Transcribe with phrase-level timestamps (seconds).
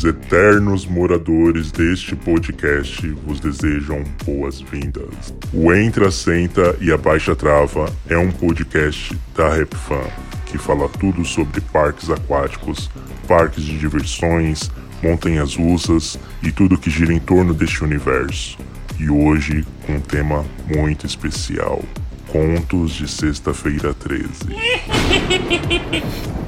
[0.00, 5.34] Os eternos moradores deste podcast vos desejam boas-vindas.
[5.52, 10.08] O Entra, Senta e Abaixa Trava é um podcast da RepFan
[10.46, 12.88] que fala tudo sobre parques aquáticos,
[13.28, 14.70] parques de diversões,
[15.02, 18.56] montanhas russas e tudo que gira em torno deste universo.
[18.98, 21.84] E hoje com um tema muito especial:
[22.30, 24.28] Contos de Sexta-feira 13.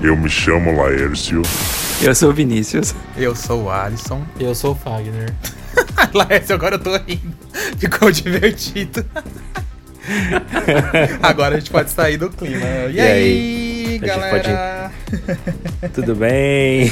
[0.00, 1.42] Eu me chamo Laércio.
[2.00, 2.94] Eu sou o Vinícius.
[3.16, 4.24] Eu sou o Alisson.
[4.38, 5.34] Eu sou o Fagner.
[6.14, 7.34] Laércio, agora eu tô rindo.
[7.78, 9.04] Ficou divertido.
[11.20, 12.64] agora a gente pode sair do clima.
[12.88, 13.98] E, E aí, aí?
[13.98, 14.92] Galera?
[15.92, 16.90] Tudo bem?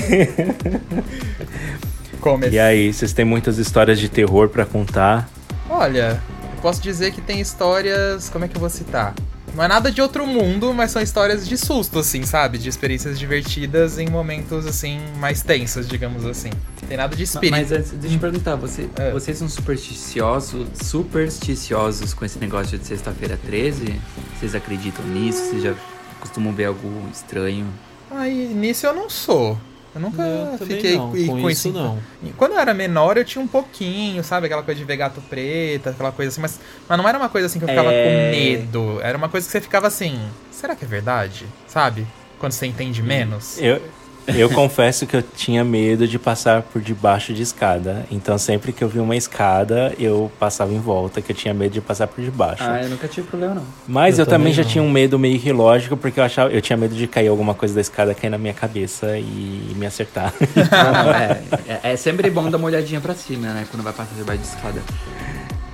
[2.50, 5.28] E aí, vocês têm muitas histórias de terror pra contar?
[5.68, 6.20] Olha,
[6.60, 8.28] posso dizer que tem histórias.
[8.28, 9.14] Como é que eu vou citar?
[9.54, 12.56] Não é nada de outro mundo, mas são histórias de susto, assim, sabe?
[12.56, 16.50] De experiências divertidas em momentos, assim, mais tensos, digamos assim.
[16.88, 17.50] Tem nada de espírito.
[17.50, 19.10] Mas antes, deixa eu perguntar, você, É.
[19.10, 24.00] vocês são supersticiosos, supersticiosos com esse negócio de sexta-feira 13?
[24.38, 25.44] Vocês acreditam nisso?
[25.50, 25.74] Vocês já
[26.20, 27.66] costumam ver algo estranho?
[28.10, 29.58] Aí, nisso eu não sou.
[29.94, 31.98] Eu nunca Eu fiquei não, e- com isso não.
[32.36, 34.46] Quando eu era menor, eu tinha um pouquinho, sabe?
[34.46, 36.40] Aquela coisa de ver gato preto, aquela coisa assim.
[36.40, 38.04] Mas, mas não era uma coisa assim que eu ficava É.
[38.04, 39.00] com medo.
[39.02, 40.18] Era uma coisa que você ficava assim,
[40.50, 41.44] será que é verdade?
[41.66, 42.06] Sabe?
[42.38, 43.58] Quando você entende menos.
[43.60, 43.82] Eu,
[44.28, 48.06] eu confesso que eu tinha medo de passar por debaixo de escada.
[48.10, 51.72] Então sempre que eu vi uma escada, eu passava em volta, que eu tinha medo
[51.72, 52.62] de passar por debaixo.
[52.64, 53.64] Ah, eu nunca tive problema não.
[53.88, 54.70] Mas eu, Eu também também já não.
[54.70, 57.54] tinha um medo meio que lógico, porque eu achava, eu tinha medo de cair alguma
[57.54, 60.32] coisa da escada, cair na minha cabeça e me acertar.
[60.70, 61.40] Ah, não, é,
[61.82, 63.66] é, é sempre bom dar uma olhadinha pra cima, né?
[63.70, 64.80] Quando vai passar debaixo de escada.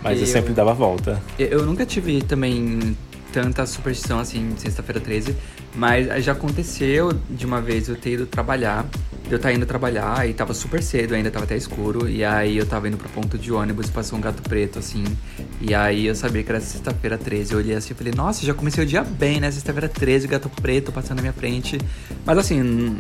[0.02, 1.20] Mas eu Eu- sempre dava volta.
[1.38, 2.96] Eu, eu nunca tive também
[3.32, 5.36] tanta superstição assim, sexta-feira 13,
[5.76, 8.86] mas já aconteceu de uma vez eu ter ido trabalhar.
[9.28, 12.08] Eu tava indo trabalhar e tava super cedo, ainda tava até escuro.
[12.08, 15.02] E aí eu tava indo pro ponto de ônibus e passou um gato preto, assim.
[15.60, 17.52] E aí eu sabia que era sexta-feira 13.
[17.52, 19.50] Eu olhei assim e falei, nossa, já comecei o dia bem, né?
[19.50, 21.76] Sexta-feira 13, gato preto passando na minha frente.
[22.24, 22.98] Mas assim, n-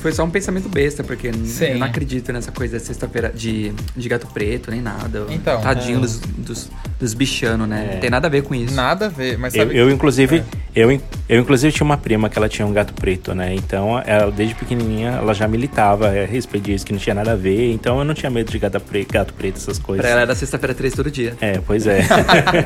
[0.00, 1.64] foi só um pensamento besta, porque Sim.
[1.64, 5.26] eu não acredito nessa coisa de sexta-feira de, de gato preto, nem nada.
[5.30, 6.02] Então, Tadinho é.
[6.02, 6.70] dos, dos,
[7.00, 7.88] dos bichanos, né?
[7.90, 7.94] É.
[7.94, 8.76] Não tem nada a ver com isso.
[8.76, 9.76] Nada a ver, mas Eu, sabe.
[9.76, 10.44] eu, inclusive, É.
[10.84, 13.54] eu, eu inclusive tinha uma prima que ela tinha um gato preto, né?
[13.54, 17.36] Então, ela, desde pequenininha, ela já militava a respeito disso, que não tinha nada a
[17.36, 17.72] ver.
[17.72, 20.02] Então, eu não tinha medo de gato preto, gato preto essas coisas.
[20.02, 21.36] Pra ela era sexta-feira 13 todo dia.
[21.40, 22.00] É, pois é.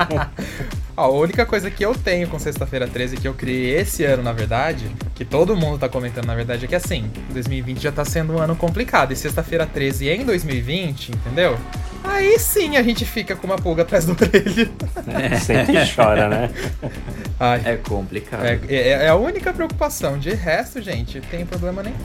[0.99, 4.33] A única coisa que eu tenho com Sexta-feira 13 que eu criei esse ano, na
[4.33, 8.35] verdade, que todo mundo tá comentando, na verdade, é que assim, 2020 já tá sendo
[8.35, 9.12] um ano complicado.
[9.12, 11.59] E sexta-feira 13 em 2020, entendeu?
[12.05, 14.73] Aí sim a gente fica com uma pulga atrás do orelho.
[15.09, 16.50] É, sempre chora, né?
[17.41, 18.44] Ai, é complicado.
[18.44, 20.17] É, é, é, a única preocupação.
[20.20, 21.97] De resto, gente, tem problema nenhum.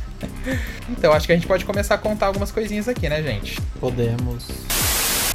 [0.88, 3.60] então, acho que a gente pode começar a contar algumas coisinhas aqui, né, gente?
[3.78, 4.48] Podemos.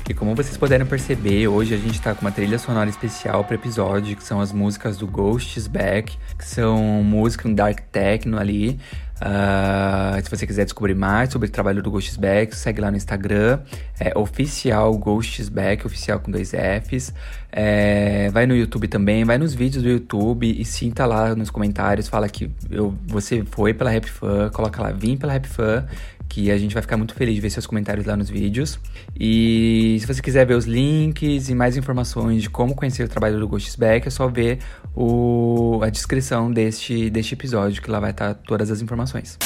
[0.09, 3.55] E como vocês puderam perceber, hoje a gente tá com uma trilha sonora especial para
[3.55, 8.79] episódio, que são as músicas do Ghosts Back, que são música em dark techno ali.
[9.17, 12.95] Uh, se você quiser descobrir mais sobre o trabalho do Ghosts Back, segue lá no
[12.95, 13.59] Instagram,
[13.99, 17.13] é oficial Ghosts Back, oficial com dois Fs.
[17.51, 22.07] É, vai no YouTube também, vai nos vídeos do YouTube e sinta lá nos comentários,
[22.07, 25.85] fala que eu, você foi pela Rap Fan, coloca lá, vim pela Rap Fan
[26.27, 28.79] que a gente vai ficar muito feliz de ver seus comentários lá nos vídeos.
[29.19, 33.39] E se você quiser ver os links e mais informações de como conhecer o trabalho
[33.39, 34.59] do Ghostback, é só ver
[34.95, 39.37] o, a descrição deste, deste episódio, que lá vai estar todas as informações.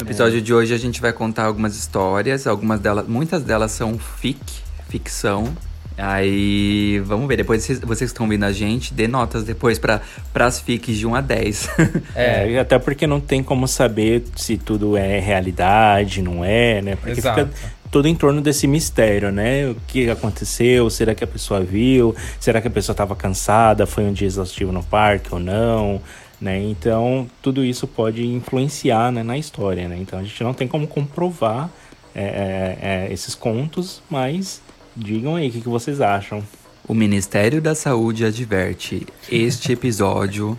[0.00, 3.96] No episódio de hoje a gente vai contar algumas histórias, algumas delas, muitas delas são
[3.98, 4.40] fic,
[4.88, 5.54] ficção,
[5.96, 7.36] Aí, vamos ver.
[7.36, 10.00] Depois vocês estão vendo a gente, dê notas depois para
[10.34, 11.68] as fics de 1 a 10.
[12.14, 16.96] é, até porque não tem como saber se tudo é realidade, não é, né?
[16.96, 17.46] Porque Exato.
[17.46, 19.68] fica tudo em torno desse mistério, né?
[19.68, 20.90] O que aconteceu?
[20.90, 22.14] Será que a pessoa viu?
[22.40, 23.86] Será que a pessoa estava cansada?
[23.86, 26.02] Foi um dia exaustivo no parque ou não?
[26.40, 26.60] Né?
[26.60, 29.96] Então, tudo isso pode influenciar né, na história, né?
[29.96, 31.70] Então, a gente não tem como comprovar
[32.12, 34.60] é, é, é esses contos, mas
[34.96, 36.42] Digam aí o que, que vocês acham.
[36.86, 40.58] O Ministério da Saúde adverte: este episódio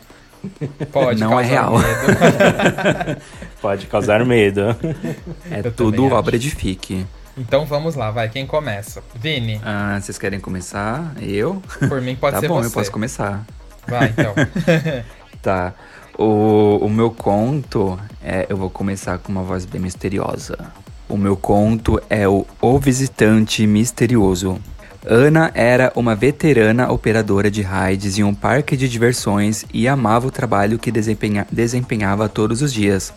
[0.91, 1.73] Pode não é real.
[3.61, 4.61] Pode causar medo.
[5.49, 7.05] É Eu tudo obra de fique.
[7.37, 8.29] Então vamos lá, vai.
[8.29, 9.03] Quem começa?
[9.15, 9.59] Vini.
[9.63, 11.13] Ah, vocês querem começar?
[11.21, 11.61] Eu?
[11.89, 12.61] Por mim pode tá ser bom, você.
[12.61, 13.45] Tá bom, eu posso começar.
[13.87, 14.33] Vai, então.
[15.41, 15.73] tá.
[16.17, 20.57] O, o meu conto, é, eu vou começar com uma voz bem misteriosa.
[21.07, 24.59] O meu conto é o O Visitante Misterioso.
[25.05, 30.31] Ana era uma veterana operadora de raids em um parque de diversões e amava o
[30.31, 33.13] trabalho que desempenha desempenhava todos os dias.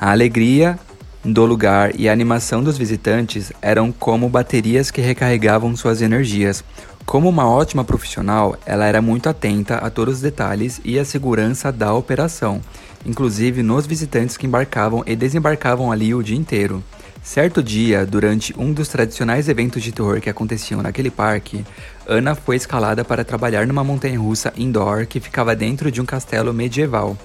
[0.00, 0.78] A alegria
[1.24, 6.62] do lugar e a animação dos visitantes eram como baterias que recarregavam suas energias.
[7.04, 11.72] Como uma ótima profissional, ela era muito atenta a todos os detalhes e a segurança
[11.72, 12.60] da operação,
[13.04, 16.82] inclusive nos visitantes que embarcavam e desembarcavam ali o dia inteiro.
[17.24, 21.64] Certo dia, durante um dos tradicionais eventos de terror que aconteciam naquele parque,
[22.06, 27.16] Ana foi escalada para trabalhar numa montanha-russa indoor que ficava dentro de um castelo medieval.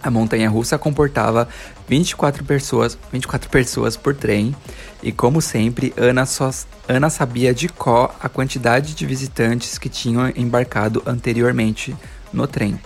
[0.00, 1.48] A montanha-russa comportava
[1.88, 4.54] 24 pessoas, 24 pessoas por trem,
[5.02, 6.48] e como sempre, Ana, só,
[6.88, 11.94] Ana sabia de có a quantidade de visitantes que tinham embarcado anteriormente
[12.32, 12.80] no trem.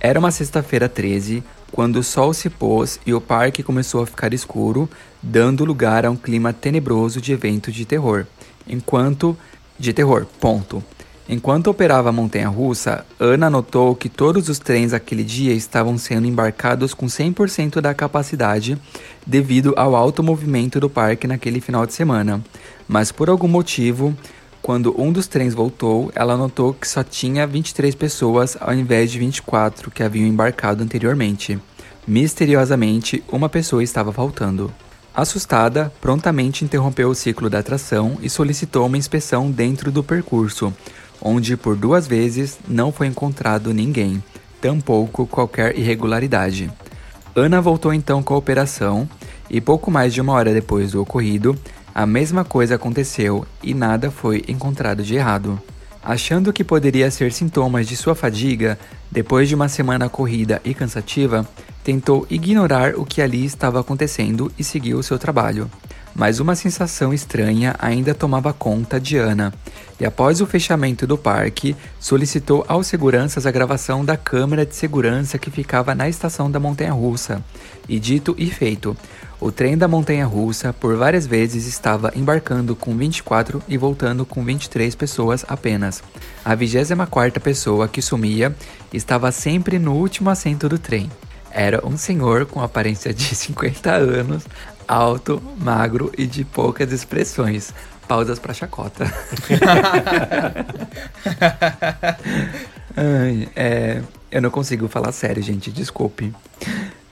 [0.00, 4.34] Era uma sexta-feira 13, quando o sol se pôs e o parque começou a ficar
[4.34, 4.88] escuro,
[5.22, 8.26] dando lugar a um clima tenebroso de evento de terror.
[8.68, 9.36] Enquanto
[9.78, 10.84] de terror, ponto.
[11.28, 16.26] Enquanto operava a montanha russa, Ana notou que todos os trens aquele dia estavam sendo
[16.26, 18.76] embarcados com 100% da capacidade
[19.26, 22.42] devido ao alto movimento do parque naquele final de semana.
[22.86, 24.14] Mas por algum motivo,
[24.62, 29.18] quando um dos trens voltou, ela notou que só tinha 23 pessoas ao invés de
[29.18, 31.58] 24 que haviam embarcado anteriormente.
[32.06, 34.72] Misteriosamente, uma pessoa estava faltando.
[35.12, 40.72] Assustada, prontamente interrompeu o ciclo da atração e solicitou uma inspeção dentro do percurso,
[41.20, 44.22] onde por duas vezes não foi encontrado ninguém,
[44.60, 46.70] tampouco qualquer irregularidade.
[47.34, 49.08] Ana voltou então com a operação
[49.50, 51.58] e pouco mais de uma hora depois do ocorrido,
[51.94, 55.60] a mesma coisa aconteceu e nada foi encontrado de errado.
[56.02, 58.78] Achando que poderia ser sintomas de sua fadiga,
[59.10, 61.46] depois de uma semana corrida e cansativa,
[61.84, 65.70] tentou ignorar o que ali estava acontecendo e seguiu seu trabalho.
[66.14, 69.52] Mas uma sensação estranha ainda tomava conta de Ana,
[69.98, 75.38] e após o fechamento do parque, solicitou aos seguranças a gravação da câmera de segurança
[75.38, 77.42] que ficava na estação da montanha russa.
[77.88, 78.96] E dito e feito,
[79.42, 84.44] o trem da montanha russa por várias vezes estava embarcando com 24 e voltando com
[84.44, 86.00] 23 pessoas apenas.
[86.44, 88.54] A 24 pessoa que sumia
[88.92, 91.10] estava sempre no último assento do trem.
[91.50, 94.44] Era um senhor com aparência de 50 anos,
[94.86, 97.74] alto, magro e de poucas expressões.
[98.06, 99.04] Pausas para chacota.
[102.96, 106.32] Ai, é, eu não consigo falar sério, gente, desculpe.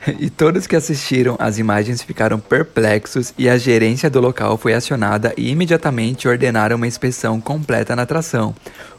[0.19, 5.33] e todos que assistiram às imagens ficaram perplexos e a gerência do local foi acionada
[5.37, 8.54] e imediatamente ordenaram uma inspeção completa na atração,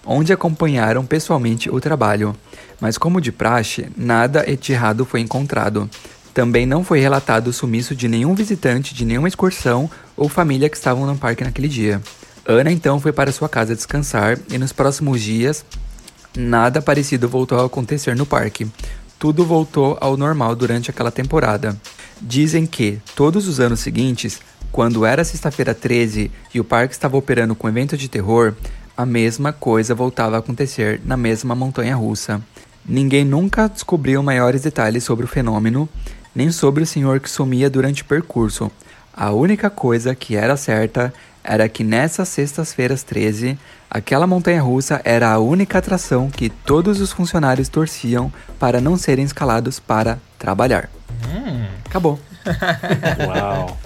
[0.06, 2.36] onde acompanharam pessoalmente o trabalho.
[2.80, 5.90] Mas como de praxe, nada de errado foi encontrado.
[6.34, 10.78] Também não foi relatado o sumiço de nenhum visitante de nenhuma excursão ou família que
[10.78, 12.02] estavam no parque naquele dia.
[12.46, 15.66] Ana então foi para sua casa descansar e nos próximos dias
[16.36, 18.68] nada parecido voltou a acontecer no parque.
[19.22, 21.80] Tudo voltou ao normal durante aquela temporada.
[22.20, 27.54] Dizem que, todos os anos seguintes, quando era sexta-feira 13 e o parque estava operando
[27.54, 28.56] com evento de terror,
[28.98, 32.42] a mesma coisa voltava a acontecer na mesma montanha russa.
[32.84, 35.88] Ninguém nunca descobriu maiores detalhes sobre o fenômeno,
[36.34, 38.72] nem sobre o senhor que sumia durante o percurso.
[39.14, 41.14] A única coisa que era certa
[41.44, 43.58] era que nessas sextas-feiras 13,
[43.90, 49.26] aquela montanha russa era a única atração que todos os funcionários torciam para não serem
[49.26, 50.90] escalados para trabalhar.
[51.28, 51.68] Hum.
[51.86, 52.20] Acabou.
[53.28, 53.78] Uau.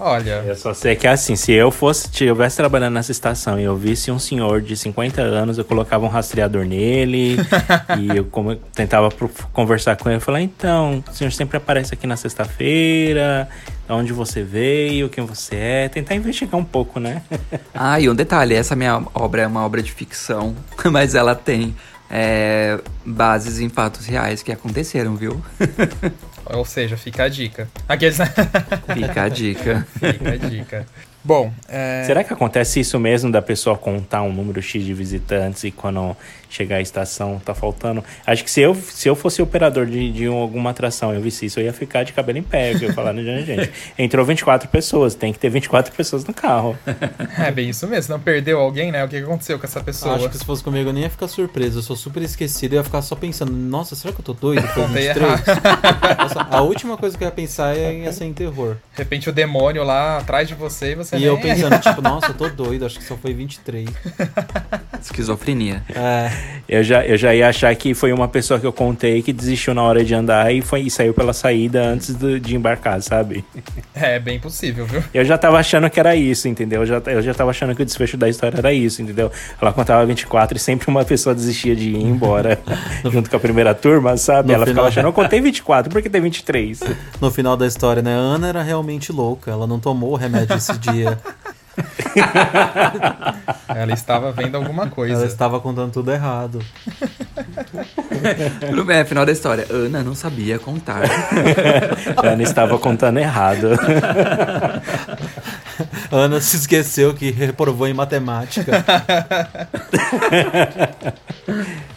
[0.00, 0.42] Olha.
[0.46, 3.60] Eu só sei que é assim, se eu fosse, se eu estivesse trabalhando nessa estação
[3.60, 7.36] e eu visse um senhor de 50 anos, eu colocava um rastreador nele
[8.00, 9.10] e eu como, tentava
[9.52, 13.46] conversar com ele e falar, então, o senhor sempre aparece aqui na sexta-feira,
[13.90, 17.20] onde você veio, quem você é, tentar investigar um pouco, né?
[17.74, 20.56] ah, e um detalhe, essa minha obra é uma obra de ficção,
[20.90, 21.76] mas ela tem
[22.10, 25.40] é, bases em fatos reais que aconteceram, viu?
[26.46, 27.68] Ou seja, fica a dica.
[27.88, 28.18] Aqueles...
[28.92, 29.86] fica a dica.
[29.98, 30.86] fica a dica.
[31.22, 32.02] Bom, é...
[32.06, 36.16] será que acontece isso mesmo da pessoa contar um número X de visitantes e quando
[36.50, 38.04] chegar à estação tá faltando?
[38.26, 41.60] Acho que se eu, se eu fosse operador de, de alguma atração eu visse isso,
[41.60, 45.32] eu ia ficar de cabelo em pé, eu ia falar, gente, entrou 24 pessoas, tem
[45.32, 46.76] que ter 24 pessoas no carro.
[47.38, 49.04] É bem isso mesmo, não perdeu alguém, né?
[49.04, 50.16] O que aconteceu com essa pessoa?
[50.16, 52.78] Acho que se fosse comigo eu nem ia ficar surpreso, eu sou super esquecido, eu
[52.78, 54.66] ia ficar só pensando, nossa, será que eu tô doido?
[54.68, 55.16] Foi 23?
[56.18, 58.76] nossa, a última coisa que eu ia pensar ia ser em terror.
[58.94, 62.28] De repente o demônio lá atrás de você e você E eu pensando, tipo, nossa,
[62.28, 63.88] eu tô doido, acho que só foi 23.
[65.00, 65.82] Esquizofrenia.
[65.88, 66.30] É.
[66.68, 69.74] Eu já, eu já ia achar que foi uma pessoa que eu contei que desistiu
[69.74, 73.44] na hora de andar e, foi, e saiu pela saída antes do, de embarcar, sabe?
[73.92, 75.02] É, bem possível, viu?
[75.12, 76.82] Eu já tava achando que era isso, entendeu?
[76.82, 79.30] Eu já, eu já tava achando que o desfecho da história era isso, entendeu?
[79.60, 82.58] Ela contava 24 e sempre uma pessoa desistia de ir embora
[83.04, 84.48] junto com a primeira turma, sabe?
[84.48, 84.84] No Ela final...
[84.84, 86.80] ficava achando, eu contei 24, por que tem 23?
[87.20, 88.14] No final da história, né?
[88.14, 91.18] A Ana era realmente louca, ela não tomou o remédio esse dia.
[93.68, 95.14] Ela estava vendo alguma coisa.
[95.14, 96.60] Ela estava contando tudo errado.
[98.90, 99.66] é, final da história.
[99.70, 101.02] Ana não sabia contar.
[102.22, 103.68] Ana estava contando errado.
[106.10, 108.84] Ana se esqueceu que reprovou em matemática.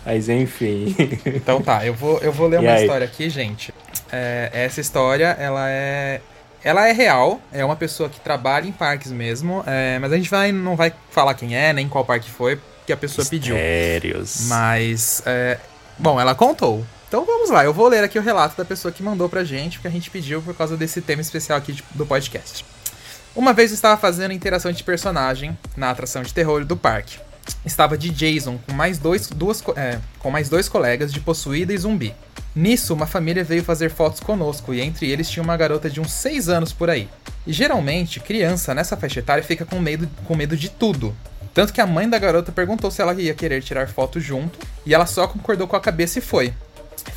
[0.06, 0.96] Mas enfim.
[1.26, 2.82] Então tá, eu vou, eu vou ler e uma aí?
[2.82, 3.74] história aqui, gente.
[4.12, 6.22] É, essa história, ela é
[6.64, 10.30] ela é real, é uma pessoa que trabalha em parques mesmo, é, mas a gente
[10.30, 14.38] vai, não vai falar quem é, nem qual parque foi, porque a pessoa Mistérios.
[14.38, 14.48] pediu.
[14.48, 15.60] Mas, é,
[15.98, 16.86] bom, ela contou.
[17.08, 19.78] Então vamos lá, eu vou ler aqui o relato da pessoa que mandou pra gente,
[19.78, 22.66] porque a gente pediu por causa desse tema especial aqui do podcast.
[23.36, 27.20] Uma vez eu estava fazendo interação de personagem na atração de terror do parque.
[27.66, 31.78] Estava de Jason com mais dois, duas, é, com mais dois colegas de possuída e
[31.78, 32.16] zumbi.
[32.56, 36.12] Nisso, uma família veio fazer fotos conosco e entre eles tinha uma garota de uns
[36.12, 37.10] 6 anos por aí.
[37.48, 41.16] E geralmente, criança nessa faixa etária fica com medo, com medo de tudo.
[41.54, 44.94] Tanto que a mãe da garota perguntou se ela ia querer tirar foto junto e
[44.94, 46.54] ela só concordou com a cabeça e foi.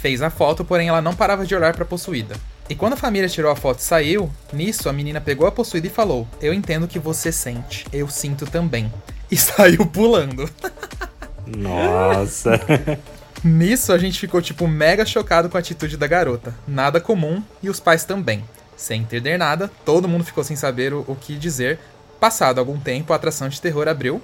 [0.01, 2.35] Fez a foto, porém ela não parava de olhar para a possuída.
[2.69, 5.87] E quando a família tirou a foto e saiu, nisso a menina pegou a possuída
[5.87, 8.93] e falou: Eu entendo o que você sente, eu sinto também.
[9.31, 10.51] E saiu pulando.
[11.47, 12.61] Nossa.
[13.45, 16.55] Nisso a gente ficou tipo mega chocado com a atitude da garota.
[16.67, 18.45] Nada comum e os pais também.
[18.77, 21.79] Sem entender nada, todo mundo ficou sem saber o, o que dizer.
[22.21, 24.23] Passado algum tempo, a atração de terror abriu.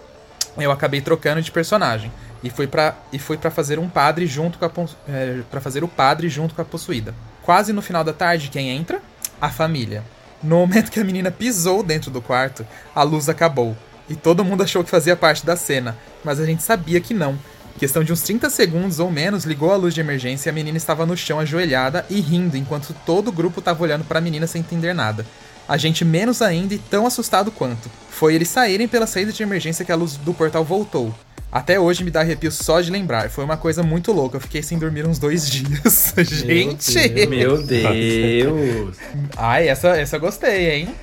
[0.57, 4.59] Eu acabei trocando de personagem e fui para e fui para fazer um padre junto
[4.59, 7.15] com a é, para fazer o padre junto com a possuída.
[7.43, 9.01] Quase no final da tarde, quem entra?
[9.41, 10.03] A família.
[10.43, 13.77] No momento que a menina pisou dentro do quarto, a luz acabou
[14.09, 17.39] e todo mundo achou que fazia parte da cena, mas a gente sabia que não
[17.83, 20.77] Questão de uns 30 segundos ou menos, ligou a luz de emergência e a menina
[20.77, 24.47] estava no chão ajoelhada e rindo, enquanto todo o grupo estava olhando para a menina
[24.47, 25.27] sem entender nada.
[25.69, 27.91] A gente menos ainda e tão assustado quanto.
[28.09, 31.13] Foi eles saírem pela saída de emergência que a luz do portal voltou.
[31.51, 33.29] Até hoje me dá arrepio só de lembrar.
[33.31, 34.37] Foi uma coisa muito louca.
[34.37, 36.15] Eu fiquei sem dormir uns dois dias.
[36.19, 37.27] Gente!
[37.27, 38.97] Meu Deus!
[39.37, 40.95] Ai, essa, essa eu gostei, hein?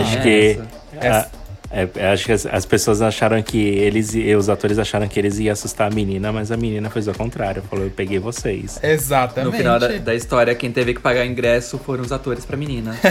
[0.00, 0.58] Acho que.
[0.96, 1.43] Essa...
[1.74, 5.52] É, acho que as, as, pessoas acharam que eles, os atores acharam que eles iam
[5.52, 7.62] assustar a menina, mas a menina fez o contrário.
[7.62, 8.78] Falou, eu peguei vocês.
[8.80, 9.50] Exatamente.
[9.50, 12.96] No final da, da história, quem teve que pagar ingresso foram os atores pra menina.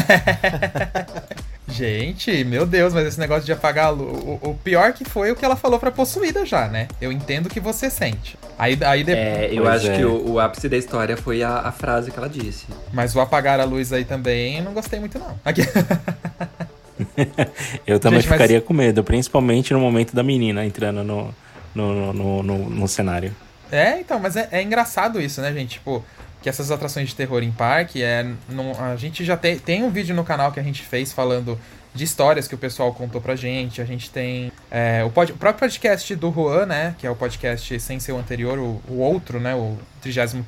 [1.67, 4.23] Gente, meu Deus, mas esse negócio de apagar a luz.
[4.23, 6.87] O, o, pior que foi o que ela falou pra possuída já, né?
[7.01, 8.37] Eu entendo o que você sente.
[8.57, 9.27] Aí, aí depois.
[9.27, 9.97] É, eu acho é.
[9.97, 12.67] que o, o, ápice da história foi a, a, frase que ela disse.
[12.93, 15.37] Mas o apagar a luz aí também não gostei muito, não.
[15.43, 15.63] Aqui.
[17.85, 18.67] eu também Gente, ficaria mas...
[18.67, 21.33] com medo, principalmente no momento da menina entrando no,
[21.73, 23.35] no, no, no, no cenário.
[23.71, 25.71] É, então, mas é, é engraçado isso, né, gente?
[25.71, 26.03] Tipo,
[26.41, 28.25] que essas atrações de terror em parque é.
[28.49, 31.57] Não, a gente já tem, tem um vídeo no canal que a gente fez falando
[31.93, 33.81] de histórias que o pessoal contou pra gente.
[33.81, 36.95] A gente tem é, o, pod, o, próprio podcast do Juan, né?
[36.97, 39.53] Que é o podcast sem ser o anterior, o, o outro, né?
[39.53, 40.43] O 31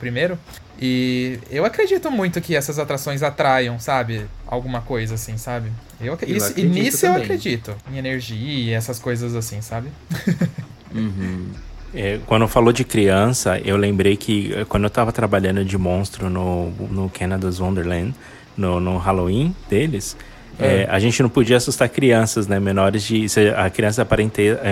[0.81, 4.25] E eu acredito muito que essas atrações atraiam, sabe?
[4.47, 5.71] Alguma coisa assim, sabe?
[6.01, 7.17] Eu, eu isso, e nisso também.
[7.17, 7.75] eu acredito.
[7.91, 9.89] Em energia e essas coisas assim, sabe?
[10.93, 11.49] uhum.
[11.93, 16.29] É, quando falou de criança, eu lembrei que eh, quando eu tava trabalhando de monstro
[16.29, 18.13] no, no Canada's Wonderland,
[18.57, 20.17] no, no Halloween deles,
[20.59, 20.87] é.
[20.89, 22.59] A gente não podia assustar crianças, né?
[22.59, 23.25] Menores de.
[23.55, 24.07] A criança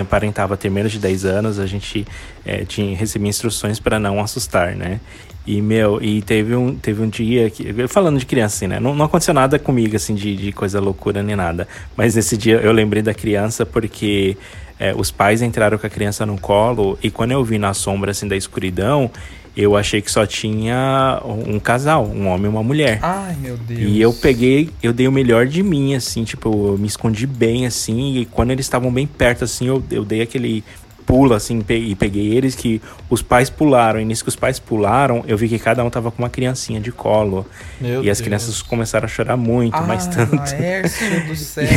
[0.00, 2.06] aparentava ter menos de 10 anos, a gente
[2.44, 5.00] é, tinha, recebia instruções para não assustar, né?
[5.46, 7.86] E, meu, e teve um, teve um dia que.
[7.86, 8.80] Falando de criança, assim, né?
[8.80, 11.68] Não, não aconteceu nada comigo, assim, de, de coisa loucura nem nada.
[11.96, 14.38] Mas nesse dia eu lembrei da criança porque
[14.78, 18.10] é, os pais entraram com a criança no colo e quando eu vi na sombra
[18.10, 19.10] assim da escuridão,
[19.56, 22.98] eu achei que só tinha um casal, um homem e uma mulher.
[23.02, 23.80] Ai, meu Deus.
[23.80, 27.64] E eu peguei, eu dei o melhor de mim, assim, tipo, eu me escondi bem,
[27.66, 30.64] assim, e quando eles estavam bem perto, assim, eu, eu dei aquele
[31.06, 34.00] pulo, assim, e peguei eles, que os pais pularam.
[34.00, 36.80] E nisso que os pais pularam, eu vi que cada um tava com uma criancinha
[36.80, 37.46] de colo.
[37.80, 38.18] Meu e Deus.
[38.18, 40.34] as crianças começaram a chorar muito, ah, mas tanto.
[40.34, 41.70] Laércio do céu!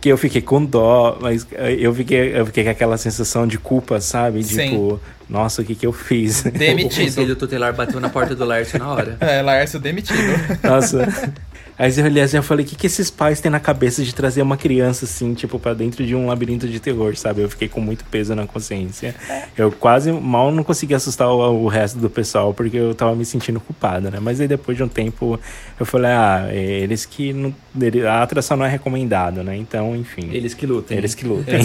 [0.00, 1.46] que eu fiquei com dó, mas
[1.78, 4.42] eu fiquei, eu fiquei com aquela sensação de culpa, sabe?
[4.42, 4.70] Sim.
[4.70, 5.00] Tipo,
[5.32, 6.42] nossa, o que que eu fiz?
[6.52, 7.00] Demitido.
[7.00, 9.16] O conselho tutelar bateu na porta do Lárcio na hora.
[9.18, 10.18] É, Lárcio demitido.
[10.62, 11.32] Nossa.
[11.78, 14.14] Aí eu olhei assim, eu falei, o que, que esses pais têm na cabeça de
[14.14, 17.40] trazer uma criança assim, tipo, para dentro de um labirinto de terror, sabe?
[17.40, 19.14] Eu fiquei com muito peso na consciência.
[19.56, 23.24] Eu quase mal não consegui assustar o, o resto do pessoal, porque eu tava me
[23.24, 24.18] sentindo culpada, né?
[24.20, 25.40] Mas aí depois de um tempo,
[25.80, 27.32] eu falei, ah, é, eles que.
[27.32, 27.54] Não,
[28.06, 29.56] a atração não é recomendada, né?
[29.56, 30.28] Então, enfim.
[30.30, 30.98] Eles que lutem.
[30.98, 31.60] Eles que lutem.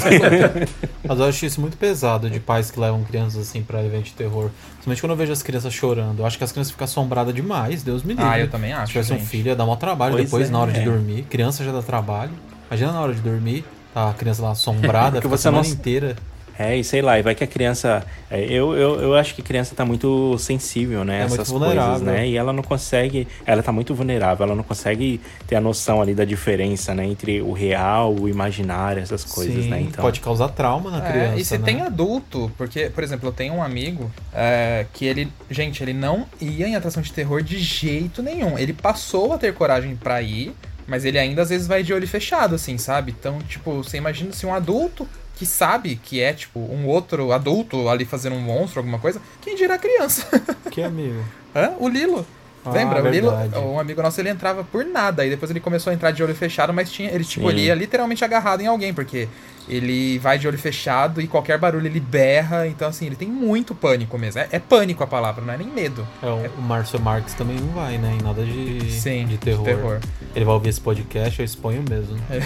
[1.04, 4.13] Mas eu acho isso muito pesado de pais que levam crianças assim pra evento de
[4.13, 4.50] terror.
[4.72, 6.20] Principalmente quando eu vejo as crianças chorando.
[6.20, 8.26] Eu acho que as crianças ficam assombradas demais, Deus me livre.
[8.26, 8.88] Ah, eu também acho.
[8.88, 10.80] Se tivesse um filho, ia dar um trabalho pois depois é, na hora é.
[10.80, 11.24] de dormir.
[11.24, 12.32] Criança já dá trabalho.
[12.70, 15.70] Imagina na hora de dormir, tá a criança lá assombrada, fica a semana não...
[15.70, 16.15] inteira.
[16.60, 18.04] É, e sei lá, e vai que a criança.
[18.32, 21.22] É, eu, eu, eu acho que a criança tá muito sensível, né?
[21.22, 22.28] É essas coisas, né?
[22.28, 23.28] E ela não consegue.
[23.46, 27.06] Ela tá muito vulnerável, ela não consegue ter a noção ali da diferença, né?
[27.06, 29.82] Entre o real, o imaginário, essas coisas, Sim, né?
[29.82, 30.04] Então...
[30.04, 31.39] Pode causar trauma na é, criança.
[31.39, 31.65] E se né?
[31.65, 35.32] tem adulto, porque, por exemplo, eu tenho um amigo é, que ele.
[35.52, 38.58] Gente, ele não ia em atração de terror de jeito nenhum.
[38.58, 40.54] Ele passou a ter coragem para ir.
[40.89, 43.13] Mas ele ainda às vezes vai de olho fechado, assim, sabe?
[43.20, 45.06] Então, tipo, você imagina se um adulto
[45.38, 49.56] que sabe que é, tipo, um outro adulto ali fazendo um monstro, alguma coisa, quem
[49.56, 50.28] dirá criança?
[50.71, 51.23] Que amigo?
[51.56, 51.73] Hã?
[51.80, 52.26] O Lilo.
[52.65, 53.04] Ah, Lembra?
[53.04, 53.32] O Lilo,
[53.71, 55.26] um amigo nosso, ele entrava por nada.
[55.26, 57.76] E depois ele começou a entrar de olho fechado, mas tinha, ele, tipo, ele ia
[57.76, 59.28] literalmente agarrado em alguém, porque
[59.67, 62.67] ele vai de olho fechado e qualquer barulho ele berra.
[62.67, 64.39] Então, assim, ele tem muito pânico mesmo.
[64.41, 66.08] É, é pânico a palavra, não é nem medo.
[66.21, 66.49] É, o, é...
[66.58, 68.17] o Márcio Marques também não vai, né?
[68.19, 69.65] Em nada de, Sim, de, terror.
[69.65, 69.99] de terror.
[70.36, 72.17] Ele vai ouvir esse podcast, eu exponho mesmo.
[72.30, 72.39] É.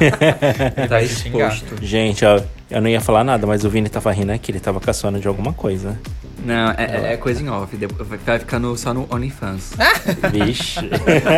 [0.88, 1.76] tá exposto.
[1.82, 4.80] Gente, ó, eu não ia falar nada, mas o Vini tava rindo aqui, ele tava
[4.80, 5.98] caçando de alguma coisa.
[6.44, 7.76] Não, é, é coisa em off.
[8.24, 9.72] Vai ficar no, só no OnlyFans.
[10.32, 10.80] Vixe.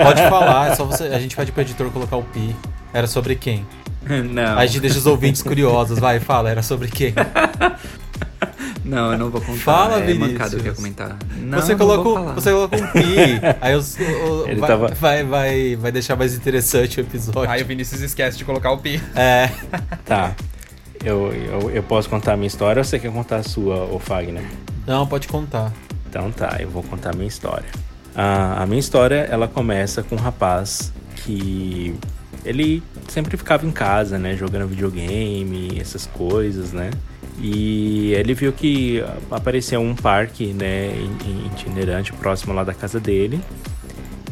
[0.05, 1.05] Pode falar, é só você.
[1.05, 2.55] A gente pede pro editor colocar o pi.
[2.93, 3.67] Era sobre quem?
[4.33, 4.59] Não.
[4.59, 5.99] A gente deixa os ouvintes curiosos.
[5.99, 7.15] Vai, fala, era sobre quem?
[8.85, 9.61] Não, eu não vou contar.
[9.61, 10.33] Fala, é Vinícius.
[10.33, 11.17] mancado que eu comentar.
[11.37, 13.41] Não, você, não coloca, você coloca um pi.
[13.61, 14.89] aí os, o, vai, tava...
[14.89, 17.49] vai, vai, vai deixar mais interessante o episódio.
[17.49, 19.01] Aí o Vinícius esquece de colocar o pi.
[19.15, 19.51] É.
[20.05, 20.35] tá.
[21.05, 24.01] Eu, eu, eu posso contar a minha história ou você quer contar a sua, ô
[24.01, 24.45] Fagner?
[24.87, 25.73] Não, pode contar.
[26.09, 27.67] Então tá, eu vou contar a minha história.
[28.15, 31.95] A, a minha história, ela começa com um rapaz que
[32.45, 36.91] ele sempre ficava em casa, né, jogando videogame, essas coisas, né?
[37.41, 40.93] E ele viu que apareceu um parque, né,
[41.53, 43.41] itinerante próximo lá da casa dele.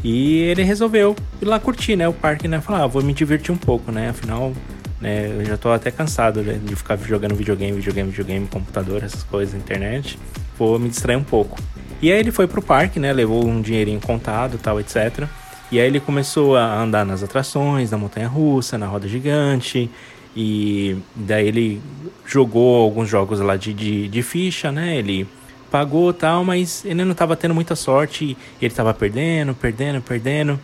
[0.02, 3.52] E ele resolveu ir lá curtir, né, o parque, né, falar, ah, vou me divertir
[3.52, 4.10] um pouco, né?
[4.10, 4.52] Afinal,
[5.00, 9.22] né, eu já tô até cansado né, de ficar jogando videogame, videogame, videogame, computador, essas
[9.22, 10.18] coisas, internet.
[10.58, 11.58] Vou me distrair um pouco.
[12.02, 15.26] E aí ele foi pro parque, né, levou um dinheirinho contado, tal, etc.
[15.70, 19.88] E aí ele começou a andar nas atrações, na montanha russa, na roda gigante.
[20.34, 21.82] E daí ele
[22.26, 24.96] jogou alguns jogos lá de, de, de ficha, né?
[24.96, 25.28] Ele
[25.70, 28.36] pagou tal, mas ele não estava tendo muita sorte.
[28.60, 30.58] Ele estava perdendo, perdendo, perdendo.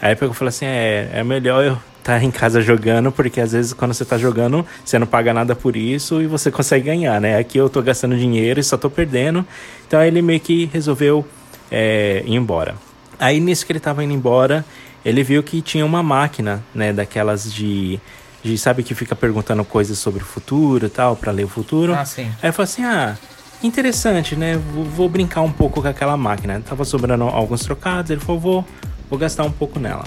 [0.00, 3.52] Aí eu falei assim: é, é melhor eu estar tá em casa jogando, porque às
[3.52, 7.20] vezes quando você está jogando, você não paga nada por isso e você consegue ganhar,
[7.20, 7.38] né?
[7.38, 9.46] Aqui eu tô gastando dinheiro e só tô perdendo.
[9.86, 11.24] Então aí ele meio que resolveu
[11.70, 12.87] é, ir embora.
[13.18, 14.64] Aí nisso que ele estava indo embora,
[15.04, 18.00] ele viu que tinha uma máquina, né, daquelas de
[18.42, 21.92] de sabe que fica perguntando coisas sobre o futuro e tal, para ler o futuro.
[21.92, 22.30] Ah, sim.
[22.42, 23.16] Aí falei assim: "Ah,
[23.62, 24.56] interessante, né?
[24.72, 26.62] Vou, vou, brincar um pouco com aquela máquina.
[26.66, 28.64] Tava sobrando alguns trocados, ele falou: "Vou,
[29.10, 30.04] vou gastar um pouco nela".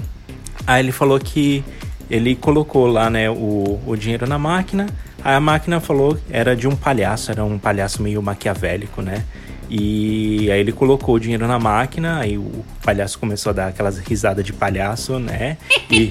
[0.65, 1.63] Aí ele falou que
[2.09, 4.87] ele colocou lá, né, o, o dinheiro na máquina.
[5.23, 9.23] Aí a máquina falou era de um palhaço, era um palhaço meio maquiavélico, né?
[9.73, 13.99] E aí ele colocou o dinheiro na máquina, aí o palhaço começou a dar aquelas
[13.99, 15.55] risadas de palhaço, né?
[15.89, 16.09] E.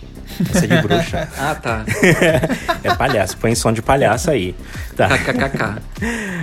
[0.50, 1.28] Essa é de bruxa.
[1.38, 1.84] ah, tá.
[2.82, 4.54] é palhaço, põe som de palhaço aí.
[4.96, 5.18] Tá.
[5.18, 5.82] KKKK.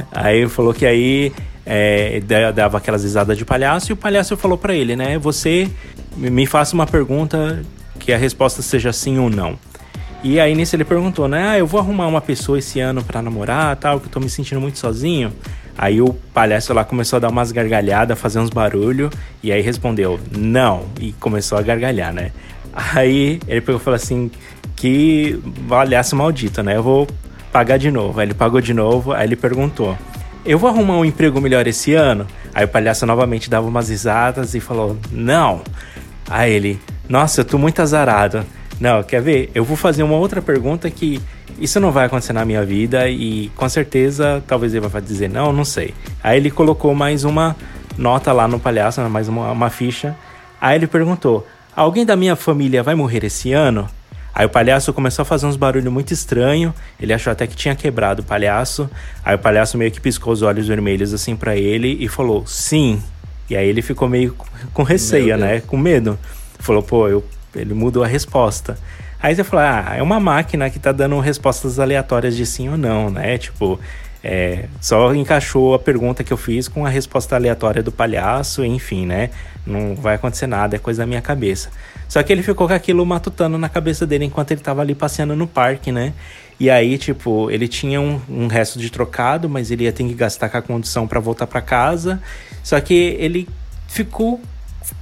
[0.13, 1.33] Aí falou que aí
[1.65, 2.21] é,
[2.55, 5.17] dava aquelas risadas de palhaço e o palhaço falou para ele, né?
[5.17, 5.69] Você
[6.15, 7.63] me faça uma pergunta
[7.99, 9.57] que a resposta seja sim ou não.
[10.23, 11.49] E aí nisso ele perguntou, né?
[11.49, 14.29] Ah, eu vou arrumar uma pessoa esse ano para namorar, tal, que eu tô me
[14.29, 15.33] sentindo muito sozinho.
[15.81, 19.09] Aí o palhaço lá começou a dar umas gargalhadas, fazer uns barulho,
[19.41, 22.31] e aí respondeu, não, e começou a gargalhar, né?
[22.71, 24.29] Aí ele pegou e falou assim,
[24.75, 26.77] que palhaço maldito, né?
[26.77, 27.07] Eu vou
[27.51, 28.19] pagar de novo.
[28.19, 29.97] Aí ele pagou de novo, aí ele perguntou,
[30.45, 32.27] eu vou arrumar um emprego melhor esse ano?
[32.53, 35.61] Aí o palhaço novamente dava umas risadas e falou, não.
[36.29, 38.45] Aí ele, nossa, eu tô muito azarado.
[38.79, 39.49] Não, quer ver?
[39.55, 41.19] Eu vou fazer uma outra pergunta que
[41.61, 45.53] isso não vai acontecer na minha vida e com certeza talvez ele vai dizer não,
[45.53, 45.93] não sei.
[46.23, 47.55] Aí ele colocou mais uma
[47.97, 50.15] nota lá no palhaço, mais uma, uma ficha.
[50.59, 53.87] Aí ele perguntou: Alguém da minha família vai morrer esse ano?
[54.33, 56.73] Aí o palhaço começou a fazer uns barulhos muito estranhos.
[56.99, 58.89] Ele achou até que tinha quebrado o palhaço.
[59.23, 63.01] Aí o palhaço meio que piscou os olhos vermelhos assim para ele e falou: Sim.
[63.47, 64.35] E aí ele ficou meio
[64.73, 65.61] com receio, né?
[65.61, 66.17] Com medo.
[66.59, 67.23] Falou: Pô, eu...
[67.55, 68.77] ele mudou a resposta.
[69.21, 72.77] Aí você fala, ah, é uma máquina que tá dando respostas aleatórias de sim ou
[72.77, 73.37] não, né?
[73.37, 73.79] Tipo,
[74.23, 79.05] é, só encaixou a pergunta que eu fiz com a resposta aleatória do palhaço, enfim,
[79.05, 79.29] né?
[79.65, 81.69] Não vai acontecer nada, é coisa da minha cabeça.
[82.07, 85.35] Só que ele ficou com aquilo matutando na cabeça dele enquanto ele tava ali passeando
[85.35, 86.13] no parque, né?
[86.59, 90.13] E aí, tipo, ele tinha um, um resto de trocado, mas ele ia ter que
[90.13, 92.21] gastar com a condição para voltar para casa.
[92.63, 93.47] Só que ele
[93.87, 94.39] ficou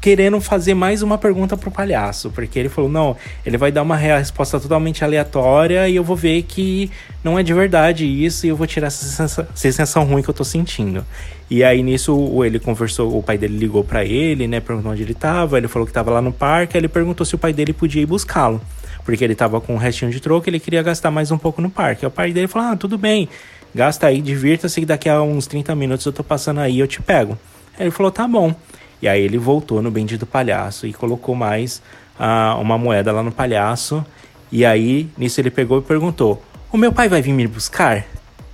[0.02, 3.96] querendo fazer mais uma pergunta pro palhaço, porque ele falou: não, ele vai dar uma
[3.96, 6.90] resposta totalmente aleatória e eu vou ver que
[7.24, 10.34] não é de verdade isso e eu vou tirar essa sensação, sensação ruim que eu
[10.34, 11.06] tô sentindo.
[11.50, 15.16] E aí nisso ele conversou, o pai dele ligou para ele, né, perguntou onde ele
[15.16, 17.74] tava, ele falou que tava lá no parque, aí ele perguntou se o pai dele
[17.74, 18.62] podia ir buscá-lo,
[19.04, 21.70] porque ele tava com um restinho de troco, ele queria gastar mais um pouco no
[21.70, 22.06] parque.
[22.06, 23.28] Aí o pai dele falou: "Ah, tudo bem.
[23.74, 27.02] Gasta aí, divirta-se que daqui a uns 30 minutos eu tô passando aí, eu te
[27.02, 27.38] pego".
[27.78, 28.54] Aí ele falou: "Tá bom".
[29.02, 31.82] E aí ele voltou no bendito palhaço e colocou mais
[32.20, 34.06] uh, uma moeda lá no palhaço.
[34.52, 38.06] E aí, nisso ele pegou e perguntou: O meu pai vai vir me buscar?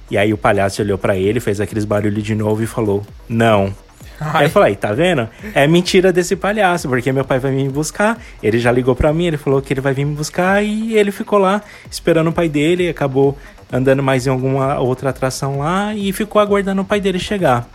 [0.10, 3.74] E aí o palhaço olhou para ele, fez aqueles barulhos de novo e falou: Não.
[4.20, 4.32] Ai.
[4.34, 5.28] Aí eu falei, tá vendo?
[5.54, 8.18] É mentira desse palhaço, porque meu pai vai vir me buscar.
[8.42, 11.12] Ele já ligou para mim, ele falou que ele vai vir me buscar e ele
[11.12, 13.38] ficou lá esperando o pai dele, acabou
[13.72, 17.68] andando mais em alguma outra atração lá e ficou aguardando o pai dele chegar.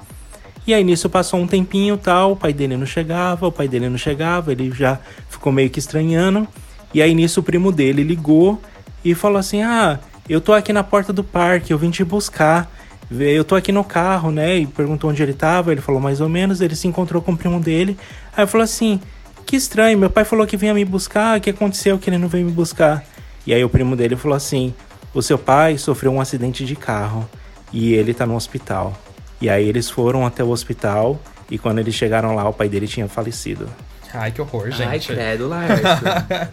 [0.70, 3.88] E aí nisso passou um tempinho tal, o pai dele não chegava, o pai dele
[3.88, 6.46] não chegava, ele já ficou meio que estranhando.
[6.94, 8.62] E aí nisso o primo dele ligou
[9.04, 12.70] e falou assim: Ah, eu tô aqui na porta do parque, eu vim te buscar.
[13.10, 14.58] Eu tô aqui no carro, né?
[14.58, 17.36] E perguntou onde ele tava, ele falou mais ou menos, ele se encontrou com o
[17.36, 17.98] primo dele.
[18.36, 19.00] Aí falou assim:
[19.44, 22.28] Que estranho, meu pai falou que vinha me buscar, o que aconteceu que ele não
[22.28, 23.04] veio me buscar?
[23.44, 24.72] E aí o primo dele falou assim:
[25.12, 27.28] O seu pai sofreu um acidente de carro
[27.72, 28.96] e ele tá no hospital.
[29.40, 31.18] E aí eles foram até o hospital
[31.50, 33.68] e quando eles chegaram lá, o pai dele tinha falecido.
[34.12, 34.88] Ai, que horror, gente.
[34.88, 35.86] Ai, credo, Laércio.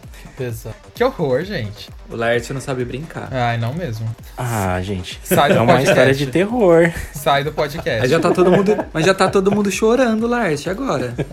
[0.93, 1.89] que horror, gente.
[2.09, 3.29] O Laércio não sabe brincar.
[3.31, 4.07] Ai, não mesmo.
[4.37, 5.19] Ah, gente.
[5.23, 6.91] Sai do é uma história de terror.
[7.13, 8.01] Sai do podcast.
[8.01, 11.15] Mas já tá todo mundo, mas já tá todo mundo chorando, Laércio, agora?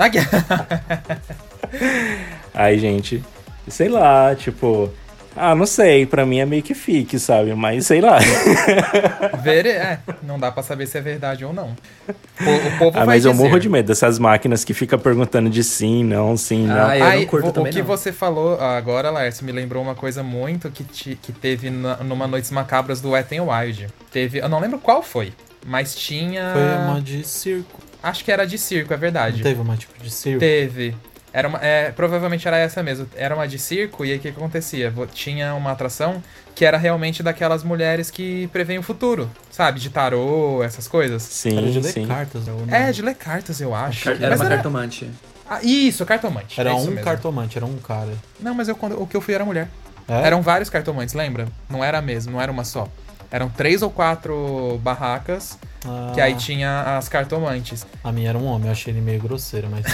[2.54, 3.22] Ai, gente.
[3.68, 4.90] Sei lá, tipo...
[5.36, 7.54] Ah, não sei, pra mim é meio que fique, sabe?
[7.54, 8.18] Mas sei lá.
[9.42, 11.76] Ver, é, não dá pra saber se é verdade ou não.
[12.08, 16.04] O, povo ah, mas eu morro de medo dessas máquinas que ficam perguntando de sim,
[16.04, 16.86] não, sim, não.
[16.86, 17.86] Ah, eu Ai, não curto o, também, o que não.
[17.86, 22.26] você falou agora, Lars, me lembrou uma coisa muito que, te, que teve na, numa
[22.26, 23.88] Noites Macabras do Wet n Wild.
[24.12, 25.32] Teve, eu não lembro qual foi,
[25.66, 26.52] mas tinha...
[26.52, 27.80] Foi uma de circo.
[28.02, 29.38] Acho que era de circo, é verdade.
[29.38, 30.38] Não teve uma tipo de circo?
[30.38, 30.94] Teve.
[31.34, 33.08] Era uma, é, provavelmente era essa mesmo.
[33.16, 34.94] Era uma de circo, e aí o que, acontecia?
[35.12, 36.22] Tinha uma atração
[36.54, 39.80] que era realmente daquelas mulheres que preveem o futuro, sabe?
[39.80, 41.24] De tarô, essas coisas.
[41.24, 42.06] Sim, era de ler sim.
[42.06, 42.44] cartas.
[42.70, 44.10] É, de ler cartas, eu acho.
[44.10, 45.10] Era Mas uma cartomante.
[45.50, 46.60] Ah, isso, cartomante.
[46.60, 47.04] Era é isso um mesmo.
[47.04, 48.12] cartomante, era um cara.
[48.38, 49.68] Não, mas eu, quando, o que eu fui era mulher.
[50.06, 50.28] É?
[50.28, 51.48] Eram vários cartomantes, lembra?
[51.68, 52.88] Não era mesmo, não era uma só.
[53.34, 57.84] Eram três ou quatro barracas, Ah, que aí tinha as cartomantes.
[58.04, 59.84] A minha era um homem, eu achei ele meio grosseiro, mas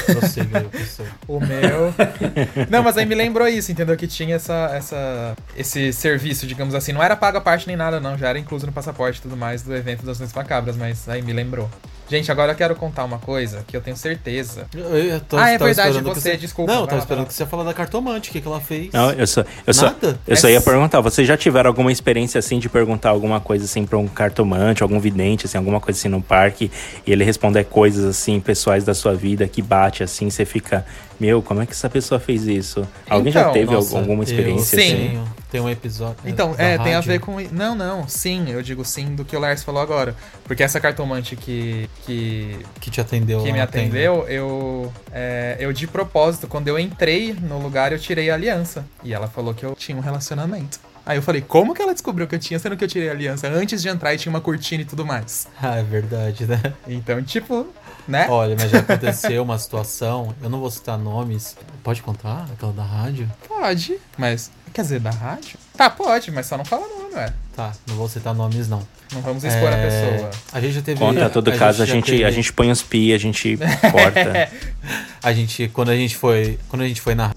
[0.71, 1.09] pessoal.
[1.27, 1.95] O meu.
[2.69, 3.97] não, mas aí me lembrou isso, entendeu?
[3.97, 6.93] Que tinha essa, essa, esse serviço, digamos assim.
[6.93, 8.19] Não era paga parte nem nada, não.
[8.19, 11.23] Já era incluso no passaporte e tudo mais do evento das Noites Macabras, mas aí
[11.23, 11.67] me lembrou.
[12.11, 14.67] Gente, agora eu quero contar uma coisa que eu tenho certeza.
[14.75, 17.27] Eu, eu tô- Ah, é verdade, que você, desculpa, Não, eu tava lá, esperando lá.
[17.29, 18.93] que você ia falar da cartomante, o que, que ela fez.
[18.93, 20.19] Não, eu só, eu só, Nada?
[20.27, 23.65] eu só É ia perguntar, vocês já tiveram alguma experiência assim de perguntar alguma coisa
[23.65, 26.69] assim pra um cartomante, algum vidente, assim, alguma coisa assim no parque,
[27.07, 30.85] e ele responder coisas assim, pessoais da sua vida que bate assim, você fica,
[31.21, 32.87] meu, como é que essa pessoa fez isso?
[33.09, 34.87] Alguém já Então, teve Nossa, alguma experiência eu- Sim.
[34.95, 34.97] assim?
[35.11, 36.17] Tenho, tem um episódio.
[36.25, 37.13] Então, é, tem a rádio.
[37.13, 37.37] ver com.
[37.53, 40.15] Não, não, sim, eu digo sim do que o Lars falou agora.
[40.45, 41.89] Porque essa cartomante que.
[42.07, 43.41] que, Que te atendeu.
[43.43, 44.93] que lá me atendeu, eu.
[45.13, 48.85] é, eu de propósito, quando eu entrei no lugar, eu tirei a aliança.
[49.05, 50.79] E ela falou que eu tinha um relacionamento.
[51.05, 53.13] Aí eu falei, como que ela descobriu que eu tinha, sendo que eu tirei a
[53.13, 55.49] aliança antes de entrar e tinha uma cortina e tudo mais?
[55.61, 56.61] Ah, é verdade, né?
[56.87, 57.67] Então, tipo,
[58.09, 58.27] né?
[58.29, 61.57] Olha, mas já aconteceu uma situação, eu não vou citar nomes.
[61.83, 62.47] Pode contar?
[62.53, 63.31] Aquela da rádio?
[63.47, 64.51] Pode, mas.
[64.73, 65.59] Quer dizer, da rádio?
[65.77, 67.33] Tá, pode, mas só não fala nome, ué.
[67.57, 68.87] Tá, não vou citar nomes, não.
[69.13, 70.31] Não vamos expor a É, pessoa.
[70.53, 71.01] A gente já teve.
[71.01, 73.59] Conta todo caso, a já gente, teve- a gente põe os pi, a gente
[73.91, 74.49] corta.
[75.23, 76.59] A gente, quando a gente foi.
[76.69, 77.35] Quando a gente foi na.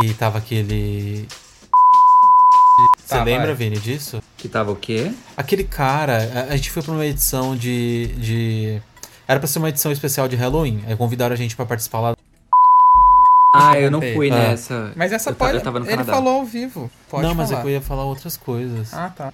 [0.00, 1.26] Que tava aquele.
[3.04, 3.54] Você Tá, lembra, vai.
[3.56, 4.22] Vini, disso?
[4.36, 5.10] Que tava o quê?
[5.36, 8.08] Aquele cara, a, a gente foi pra uma edição de.
[8.18, 8.82] de...
[9.28, 10.82] Era pra ser uma edição especial de Halloween.
[10.86, 12.16] Aí convidaram a gente pra participar lá.
[13.54, 14.34] Ah, eu não fui Ah.
[14.34, 14.92] nessa.
[14.96, 15.60] Mas essa eu pode.
[15.60, 16.90] Tava no ele falou ao vivo.
[17.10, 17.64] Pode não, mas é falar.
[17.66, 18.92] eu ia falar outras coisas.
[18.94, 19.32] Ah, tá.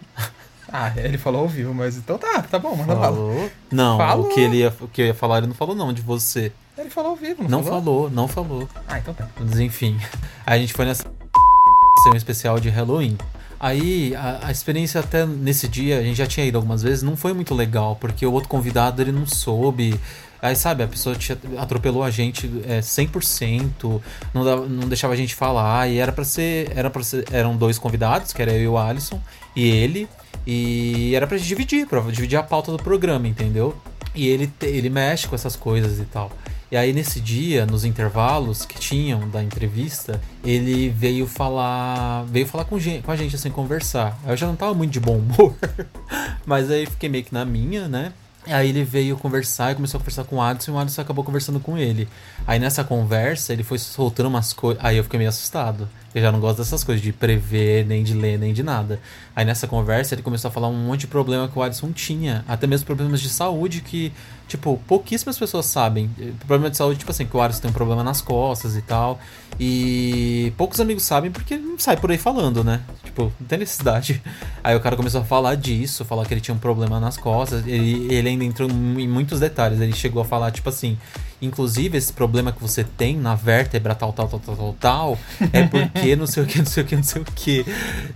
[0.73, 3.15] Ah, ele falou ao vivo, mas então tá, tá bom, manda bala.
[3.15, 3.51] falou?
[3.71, 4.27] Não, Falou.
[4.27, 6.51] o que ele ia, o que eu ia falar, ele não falou não, de você.
[6.77, 8.69] Ele falou ao vivo, não, Não falou, não falou.
[8.89, 9.29] Ah, então tá.
[9.39, 9.97] Mas enfim.
[10.45, 11.05] Aí a gente foi nessa
[12.03, 13.17] ser um especial de Halloween.
[13.65, 17.17] Aí a, a experiência até nesse dia, a gente já tinha ido algumas vezes, não
[17.17, 19.99] foi muito legal, porque o outro convidado ele não soube.
[20.43, 21.17] Aí sabe, a pessoa
[21.57, 24.03] atropelou a gente é, 100%,
[24.35, 27.01] não, dava- não deixava a gente falar, e era pra ser, era para
[27.33, 29.19] eram dois convidados, que era eu e o Alisson,
[29.57, 30.07] e ele,
[30.47, 33.75] e era pra gente dividir, pra dividir a pauta do programa, entendeu?
[34.15, 36.31] E ele, ele mexe com essas coisas e tal.
[36.73, 42.65] E aí nesse dia, nos intervalos que tinham da entrevista, ele veio falar, veio falar
[42.65, 44.19] com, gen- com a gente assim conversar.
[44.27, 45.55] Eu já não tava muito de bom humor,
[46.45, 48.13] mas aí fiquei meio que na minha, né?
[48.47, 51.25] Aí ele veio conversar e começou a conversar com o Adson e o Adson acabou
[51.25, 52.07] conversando com ele.
[52.47, 54.85] Aí nessa conversa ele foi soltando umas coisas.
[54.85, 55.89] Aí eu fiquei meio assustado.
[56.15, 59.01] Eu já não gosto dessas coisas de prever, nem de ler, nem de nada.
[59.35, 62.45] Aí nessa conversa ele começou a falar um monte de problema que o Adson tinha.
[62.47, 64.13] Até mesmo problemas de saúde que,
[64.47, 66.09] tipo, pouquíssimas pessoas sabem.
[66.47, 69.19] Problema de saúde, tipo assim, que o Adson tem um problema nas costas e tal.
[69.59, 72.81] E poucos amigos sabem porque ele não sai por aí falando, né?
[73.03, 74.23] Tipo, não tem necessidade.
[74.63, 77.67] Aí o cara começou a falar disso, falar que ele tinha um problema nas costas.
[77.67, 79.81] Ele, ele ainda entrou em muitos detalhes.
[79.81, 80.99] Ele chegou a falar, tipo assim,
[81.41, 85.19] inclusive esse problema que você tem na vértebra, tal, tal, tal, tal, tal, tal,
[85.53, 87.67] é porque não sei o que, não sei o que, não sei o que.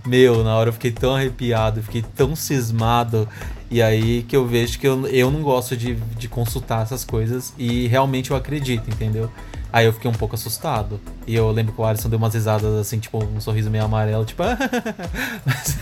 [0.05, 3.27] Meu, na hora eu fiquei tão arrepiado, fiquei tão cismado.
[3.71, 7.53] E aí que eu vejo que eu, eu não gosto de, de consultar essas coisas
[7.57, 9.29] e realmente eu acredito, entendeu?
[9.71, 10.99] Aí eu fiquei um pouco assustado.
[11.27, 14.25] E eu lembro que o Alisson deu umas risadas assim, tipo, um sorriso meio amarelo,
[14.25, 14.41] tipo.
[15.45, 15.77] Mas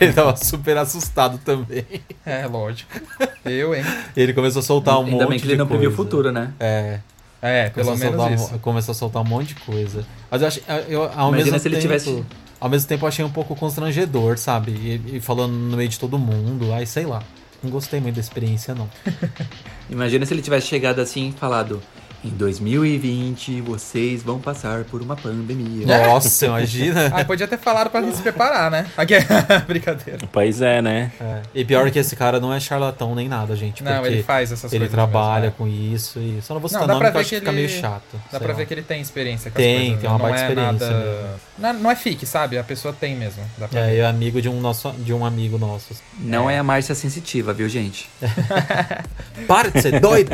[0.00, 1.84] ele tava super assustado também.
[2.26, 2.90] É, lógico.
[3.44, 3.84] Eu, hein?
[4.16, 6.10] Ele começou a soltar um Ainda monte bem que ele de não previu o coisa.
[6.10, 6.52] futuro, né?
[6.58, 6.98] É.
[7.40, 8.54] É, pelo Começou a menos soltar, isso.
[8.54, 10.04] um- começou a soltar um monte de coisa.
[10.30, 10.60] Mas eu acho.
[10.88, 12.24] Eu, ao Imagina mesmo se ele tempo, tivesse-
[12.62, 14.70] Ao mesmo tempo achei um pouco constrangedor, sabe?
[14.70, 16.72] E, e falando no meio de todo mundo.
[16.72, 17.20] Aí sei lá.
[17.60, 18.88] Não gostei muito da experiência, não.
[19.90, 21.82] Imagina se ele tivesse chegado assim e falado:
[22.24, 25.84] Em 2020 vocês vão passar por uma pandemia.
[26.06, 27.10] Nossa, imagina.
[27.12, 28.86] Ah, podia ter falado pra gente se preparar, né?
[28.96, 29.14] Aqui
[29.66, 30.20] Brincadeira.
[30.30, 31.10] Pois é, né?
[31.20, 31.40] É.
[31.52, 33.82] E pior que esse cara não é charlatão nem nada, gente.
[33.82, 34.94] Não, porque ele faz essas ele coisas.
[34.94, 37.28] trabalha mesmo, com isso e só não vou Não, citar dá nome pra ver acho
[37.30, 38.20] que que fica ele- meio chato.
[38.30, 38.54] Dá pra lá.
[38.54, 40.00] ver que ele tem experiência com Tem, as coisas.
[40.00, 41.04] tem uma não baita é experiência Nada...
[41.04, 41.40] mesmo.
[41.58, 42.56] Não, não é fique, sabe?
[42.56, 43.42] A pessoa tem mesmo.
[43.58, 43.96] Dá pra É, ver.
[43.98, 45.88] é amigo de um, nosso, de um amigo nosso.
[46.20, 48.08] Não é a Márcia sensitiva, viu, gente?
[49.48, 50.30] Para de ser doido!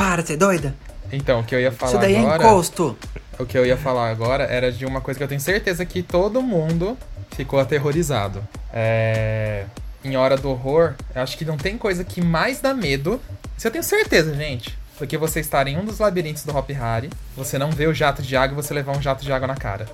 [0.00, 0.74] Para de ser doida!
[1.12, 2.42] Então, o que eu ia falar Isso daí agora...
[2.42, 2.96] é encosto!
[3.38, 6.02] O que eu ia falar agora era de uma coisa que eu tenho certeza que
[6.02, 6.96] todo mundo
[7.32, 8.42] ficou aterrorizado.
[8.72, 9.66] É...
[10.02, 13.20] Em Hora do Horror, eu acho que não tem coisa que mais dá medo.
[13.58, 14.74] Isso eu tenho certeza, gente.
[14.98, 17.92] do que você estar em um dos labirintos do Hop Harry, você não vê o
[17.92, 19.84] jato de água e você levar um jato de água na cara.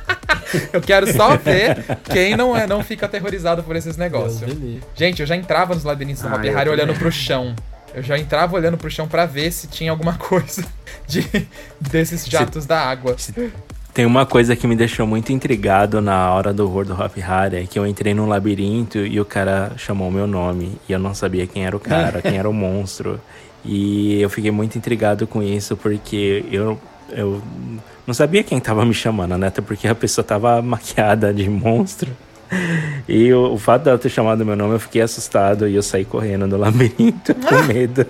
[0.72, 4.50] eu quero só ver quem não, é, não fica aterrorizado por esses negócios.
[4.94, 7.54] Gente, eu já entrava nos labirintos do ah, Hop Harry olhando pro chão.
[7.94, 10.64] Eu já entrava olhando pro chão para ver se tinha alguma coisa
[11.06, 11.24] de,
[11.80, 13.16] desses jatos se, da água.
[13.92, 17.56] Tem uma coisa que me deixou muito intrigado na hora do horror do Hop Harry,
[17.58, 20.76] é que eu entrei num labirinto e o cara chamou meu nome.
[20.88, 23.20] E eu não sabia quem era o cara, quem era o monstro.
[23.66, 26.78] E eu fiquei muito intrigado com isso, porque eu,
[27.08, 27.42] eu
[28.06, 29.46] não sabia quem tava me chamando, né?
[29.46, 32.10] Até porque a pessoa tava maquiada de monstro.
[33.08, 36.04] E o, o fato dela ter chamado meu nome, eu fiquei assustado e eu saí
[36.04, 38.06] correndo do labirinto com medo.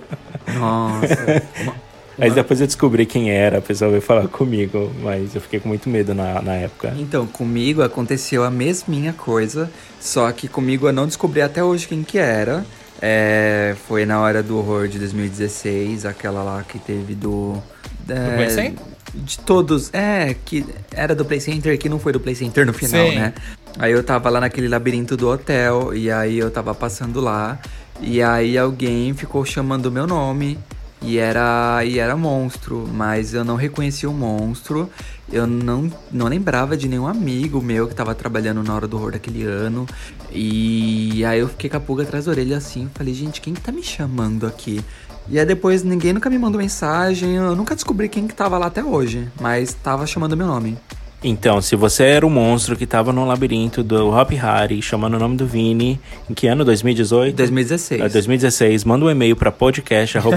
[0.57, 1.43] Nossa.
[2.17, 5.67] Mas depois eu descobri quem era, a pessoa veio falar comigo, mas eu fiquei com
[5.67, 6.93] muito medo na, na época.
[6.97, 12.03] Então, comigo aconteceu a mesminha coisa, só que comigo eu não descobri até hoje quem
[12.03, 12.65] que era.
[13.01, 17.61] É, foi na hora do horror de 2016, aquela lá que teve do.
[18.07, 18.37] É,
[19.23, 19.93] de todos.
[19.93, 23.15] É, que era do Play Center, que não foi do Play Center no final, Sim.
[23.15, 23.33] né?
[23.77, 27.59] Aí eu tava lá naquele labirinto do hotel, e aí eu tava passando lá,
[28.01, 30.57] e aí alguém ficou chamando o meu nome.
[31.01, 34.89] E era, e era monstro, mas eu não reconhecia o monstro.
[35.31, 39.11] Eu não, não lembrava de nenhum amigo meu que tava trabalhando na hora do horror
[39.11, 39.85] daquele ano.
[40.31, 42.89] E aí eu fiquei com a pulga atrás da orelha assim.
[42.95, 44.83] Falei, gente, quem que tá me chamando aqui?
[45.27, 47.35] E aí depois ninguém nunca me mandou mensagem.
[47.35, 49.27] Eu nunca descobri quem que tava lá até hoje.
[49.39, 50.77] Mas tava chamando meu nome.
[51.23, 55.19] Então, se você era o monstro que tava no labirinto do Hop Harry, chamando o
[55.19, 56.63] nome do Vini, em que ano?
[56.63, 57.35] 2018?
[57.35, 58.01] 2016.
[58.01, 58.83] É, 2016.
[58.83, 60.35] Manda um e-mail para podcast.com.br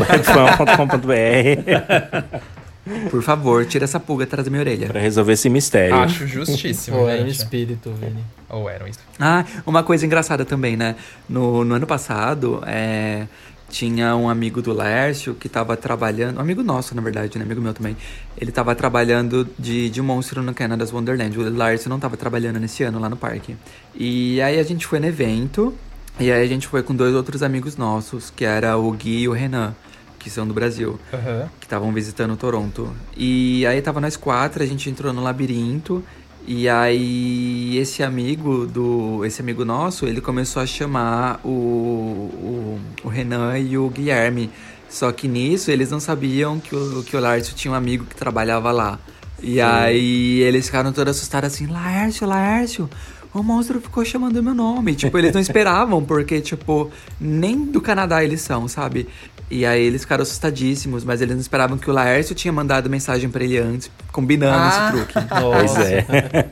[3.10, 4.86] Por favor, tira essa pulga atrás da minha orelha.
[4.86, 5.94] Pra resolver esse mistério.
[5.94, 8.24] Acho justíssimo, Ou era um espírito, Vini.
[8.48, 9.12] Ou era um espírito.
[9.20, 10.96] Ah, uma coisa engraçada também, né?
[11.28, 13.26] No, no ano passado, é
[13.68, 17.44] tinha um amigo do Lércio que estava trabalhando, um amigo nosso, na verdade, né?
[17.44, 17.96] Amigo meu também.
[18.36, 21.38] Ele estava trabalhando de, de monstro no Canada's Wonderland.
[21.38, 23.56] O Lércio não estava trabalhando nesse ano lá no parque.
[23.94, 25.74] E aí a gente foi no evento,
[26.18, 29.28] e aí a gente foi com dois outros amigos nossos, que era o Gui e
[29.28, 29.74] o Renan,
[30.18, 31.48] que são do Brasil, uhum.
[31.60, 32.92] que estavam visitando Toronto.
[33.16, 36.02] E aí tava nós quatro, a gente entrou no labirinto,
[36.46, 43.08] e aí esse amigo do esse amigo nosso, ele começou a chamar o, o, o
[43.08, 44.50] Renan e o Guilherme.
[44.88, 48.14] Só que nisso eles não sabiam que o, que o Lárcio tinha um amigo que
[48.14, 48.98] trabalhava lá.
[49.42, 49.60] E Sim.
[49.60, 52.90] aí eles ficaram todos assustados assim, Lárcio, Lárcio,
[53.32, 54.94] o monstro ficou chamando meu nome.
[54.94, 59.06] Tipo, eles não esperavam, porque, tipo, nem do Canadá eles são, sabe?
[59.50, 63.30] E aí eles ficaram assustadíssimos, mas eles não esperavam que o Laércio tinha mandado mensagem
[63.30, 65.28] para ele antes, combinando ah, esse truque.
[65.40, 66.04] Pois é.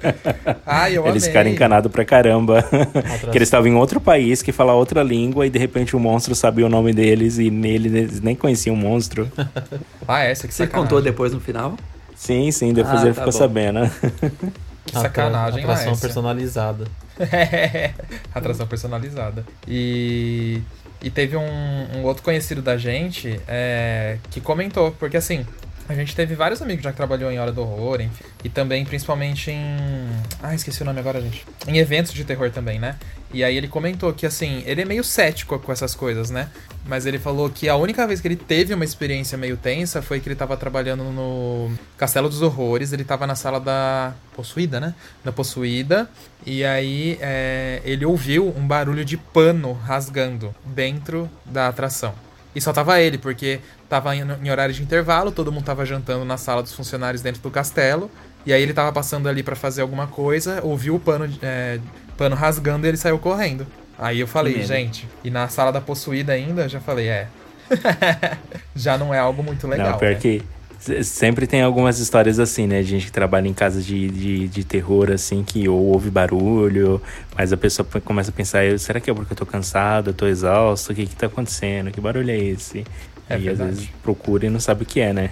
[0.65, 1.29] Ai, eu eles amei.
[1.29, 2.63] ficaram encanados pra caramba.
[3.31, 6.35] que eles estavam em outro país, que fala outra língua, e de repente o monstro
[6.35, 9.31] sabia o nome deles e nele eles nem conheciam o monstro.
[10.09, 10.89] ah, essa que Você sacanagem.
[10.89, 11.77] contou depois no final?
[12.15, 13.39] Sim, sim, depois ah, ele tá ficou bom.
[13.39, 13.81] sabendo.
[14.87, 16.01] Que sacanagem, Atração Laércio.
[16.01, 16.85] personalizada.
[18.35, 19.45] atração personalizada.
[19.69, 20.63] E
[21.07, 25.47] e teve um, um outro conhecido da gente é, que comentou, porque assim,
[25.89, 28.85] a gente teve vários amigos já que trabalhou em Hora do Horror, enfim, e também
[28.85, 30.09] principalmente em.
[30.43, 31.47] Ah, esqueci o nome agora, gente.
[31.67, 32.97] Em eventos de terror também, né?
[33.33, 36.49] E aí ele comentou que assim, ele é meio cético com essas coisas, né?
[36.87, 40.21] Mas ele falou que a única vez que ele teve uma experiência meio tensa foi
[40.21, 44.95] que ele tava trabalhando no Castelo dos Horrores, ele tava na sala da Possuída, né?
[45.25, 46.09] Da Possuída.
[46.45, 52.26] E aí é, ele ouviu um barulho de pano rasgando dentro da atração.
[52.57, 56.25] E só tava ele, porque tava em, em horário de intervalo, todo mundo tava jantando
[56.25, 58.11] na sala dos funcionários dentro do castelo.
[58.47, 61.79] E aí ele tava passando ali para fazer alguma coisa, ouviu o pano, é,
[62.17, 63.67] pano rasgando e ele saiu correndo.
[63.99, 67.29] Aí eu falei, gente, e na sala da possuída ainda, já falei, é.
[68.75, 69.91] já não é algo muito legal.
[69.91, 70.19] Não, pior né?
[70.19, 70.43] que
[71.03, 72.83] sempre tem algumas histórias assim, né?
[72.83, 77.01] De gente que trabalha em casas de, de, de, terror, assim, que ou ouve barulho,
[77.37, 80.27] mas a pessoa começa a pensar, será que é porque eu tô cansado, eu tô
[80.27, 81.91] exausto, o que que tá acontecendo?
[81.91, 82.85] Que barulho é esse?
[83.29, 83.71] É e verdade.
[83.71, 85.31] às vezes procura e não sabe o que é, né?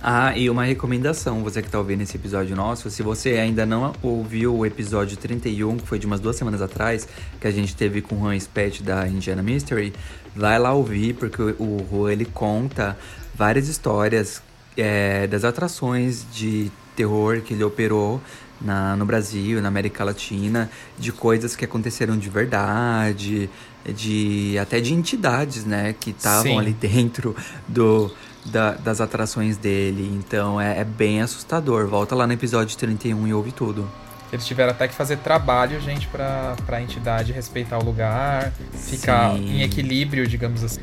[0.00, 3.92] Ah, e uma recomendação, você que tá ouvindo esse episódio nosso, se você ainda não
[4.02, 7.08] ouviu o episódio 31, que foi de umas duas semanas atrás,
[7.40, 9.92] que a gente teve com o Juan Spett da Indiana Mystery,
[10.36, 12.96] vai lá ouvir, porque o Juan ele conta
[13.34, 14.40] várias histórias
[14.76, 18.20] é, das atrações de terror que ele operou
[18.60, 23.50] na, no Brasil, na América Latina, de coisas que aconteceram de verdade,
[23.94, 27.34] de até de entidades, né, que estavam ali dentro
[27.66, 28.10] do,
[28.46, 30.08] da, das atrações dele.
[30.18, 31.86] Então é, é, bem assustador.
[31.86, 33.88] Volta lá no episódio 31 e ouve tudo.
[34.32, 39.56] Eles tiveram até que fazer trabalho, gente, pra, pra entidade respeitar o lugar, ficar Sim.
[39.56, 40.80] em equilíbrio, digamos assim.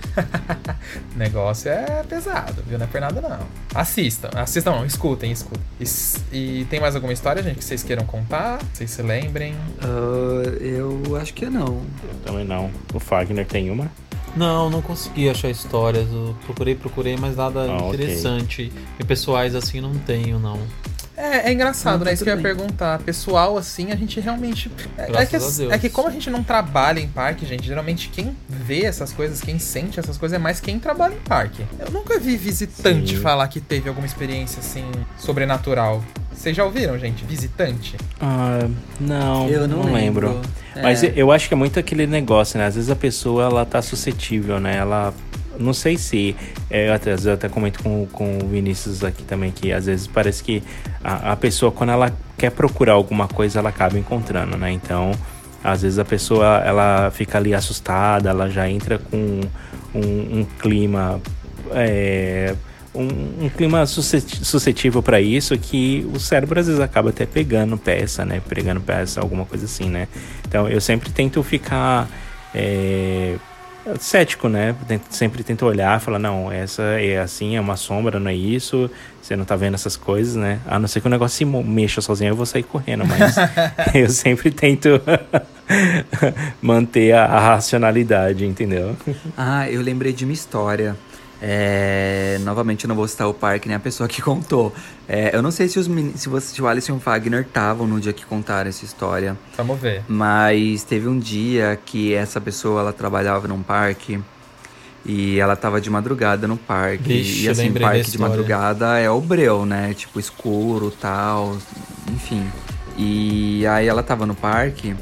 [1.16, 2.78] o negócio é pesado, viu?
[2.78, 3.40] Não é por nada, não.
[3.74, 5.64] Assistam, assistam não, escutem, escutem.
[5.80, 8.60] E, e tem mais alguma história, gente, que vocês queiram contar?
[8.72, 9.56] Vocês se lembrem?
[9.84, 11.82] Uh, eu acho que não.
[12.04, 12.70] Eu também não.
[12.94, 13.90] O Fagner tem uma?
[14.36, 16.08] Não, não consegui achar histórias.
[16.12, 18.72] Eu procurei, procurei, mas nada ah, interessante.
[18.72, 18.84] Okay.
[19.00, 20.60] E pessoais assim não tenho, não.
[21.20, 22.14] É, é engraçado, né?
[22.14, 22.98] Isso que eu ia perguntar.
[23.00, 24.72] Pessoal, assim, a gente realmente.
[24.98, 25.36] É, é que,
[25.70, 29.42] é que como a gente não trabalha em parque, gente, geralmente quem vê essas coisas,
[29.42, 31.66] quem sente essas coisas é mais quem trabalha em parque.
[31.78, 33.22] Eu nunca vi visitante Sim.
[33.22, 36.02] falar que teve alguma experiência assim sobrenatural.
[36.32, 37.26] Vocês já ouviram, gente?
[37.26, 37.98] Visitante?
[38.22, 38.66] Ah,
[38.98, 40.30] não, eu não, não lembro.
[40.30, 40.50] lembro.
[40.74, 40.82] É.
[40.82, 42.66] Mas eu acho que é muito aquele negócio, né?
[42.66, 44.78] Às vezes a pessoa ela tá suscetível, né?
[44.78, 45.14] Ela
[45.60, 46.36] não sei se.
[46.70, 50.08] É, eu, até, eu até comento com, com o Vinícius aqui também, que às vezes
[50.08, 50.64] parece que
[51.04, 54.72] a, a pessoa, quando ela quer procurar alguma coisa, ela acaba encontrando, né?
[54.72, 55.12] Então,
[55.64, 59.42] às vezes a pessoa ela fica ali assustada, ela já entra com
[59.94, 61.22] um, um clima.
[61.72, 62.56] É,
[62.96, 68.26] um, um, clima suscetível para isso que o cérebro às vezes acaba até pegando peça,
[68.26, 68.42] né?
[68.48, 70.08] Pegando peça, alguma coisa assim, né?
[70.48, 72.10] Então eu sempre tento ficar
[72.54, 73.36] é,
[74.00, 74.76] cético, né?
[75.10, 78.90] Sempre tenta olhar, falar, não, essa é assim, é uma sombra, não é isso,
[79.22, 80.60] você não tá vendo essas coisas, né?
[80.68, 83.36] A não ser que o negócio se mexa sozinho, eu vou sair correndo, mas
[83.94, 84.90] eu sempre tento
[86.62, 88.96] manter a, a racionalidade, entendeu?
[89.38, 90.96] Ah, eu lembrei de uma história.
[91.42, 94.74] É, novamente, eu não vou citar o parque nem a pessoa que contou.
[95.08, 95.86] É, eu não sei se, os,
[96.16, 99.38] se, você, se o e o Wagner estavam no dia que contaram essa história.
[99.58, 100.04] Vamos ver.
[100.08, 104.20] Mas teve um dia que essa pessoa ela trabalhava num parque
[105.06, 107.14] e ela tava de madrugada no parque.
[107.14, 109.94] Vixe, e assim, parque de madrugada é o breu, né?
[109.94, 111.58] Tipo, escuro tal,
[112.14, 112.46] enfim.
[112.98, 114.94] E aí ela tava no parque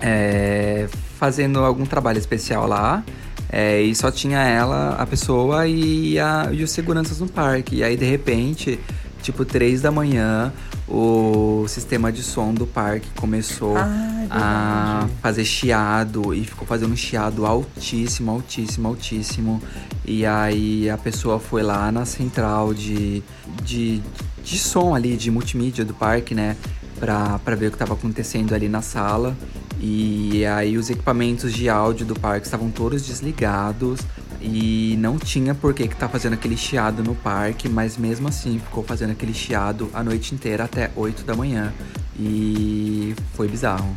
[0.00, 0.86] é,
[1.18, 3.02] fazendo algum trabalho especial lá.
[3.50, 7.76] É, e só tinha ela, a pessoa e, a, e os seguranças no parque.
[7.76, 8.78] E aí, de repente,
[9.22, 10.52] tipo, três da manhã,
[10.88, 16.92] o sistema de som do parque começou ah, é a fazer chiado e ficou fazendo
[16.92, 19.62] um chiado altíssimo, altíssimo, altíssimo.
[20.04, 23.22] E aí a pessoa foi lá na central de,
[23.64, 24.00] de,
[24.44, 26.56] de som ali, de multimídia do parque, né?
[27.00, 29.36] Pra, pra ver o que estava acontecendo ali na sala.
[29.80, 34.00] E aí os equipamentos de áudio do parque estavam todos desligados
[34.40, 38.58] e não tinha por que que tá fazendo aquele chiado no parque, mas mesmo assim
[38.58, 41.72] ficou fazendo aquele chiado a noite inteira até 8 da manhã.
[42.18, 43.94] E foi bizarro.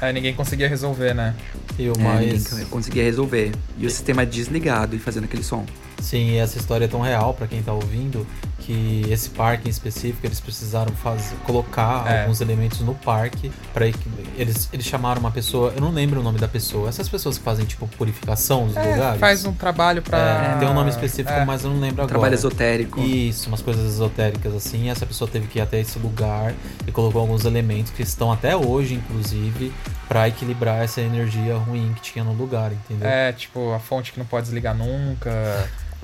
[0.00, 1.34] É, ninguém conseguia resolver, né?
[1.78, 2.50] Eu, é, mas...
[2.50, 3.52] ninguém conseguia resolver.
[3.78, 5.64] E o sistema desligado e fazendo aquele som.
[6.00, 8.26] Sim, essa história é tão real para quem tá ouvindo
[8.62, 12.22] que esse parque em específico eles precisaram fazer, colocar é.
[12.22, 13.86] alguns elementos no parque para
[14.36, 17.44] eles eles chamaram uma pessoa, eu não lembro o nome da pessoa, essas pessoas que
[17.44, 19.20] fazem tipo purificação dos é, lugares.
[19.20, 21.44] Faz um trabalho para é, tem um nome específico, é.
[21.44, 22.08] mas eu não lembro agora.
[22.08, 23.00] Trabalho esotérico.
[23.00, 24.88] Isso, umas coisas esotéricas assim.
[24.88, 26.54] essa pessoa teve que ir até esse lugar
[26.86, 29.72] e colocou alguns elementos que estão até hoje, inclusive,
[30.08, 33.08] para equilibrar essa energia ruim que tinha no lugar, entendeu?
[33.08, 35.30] É, tipo a fonte que não pode desligar nunca.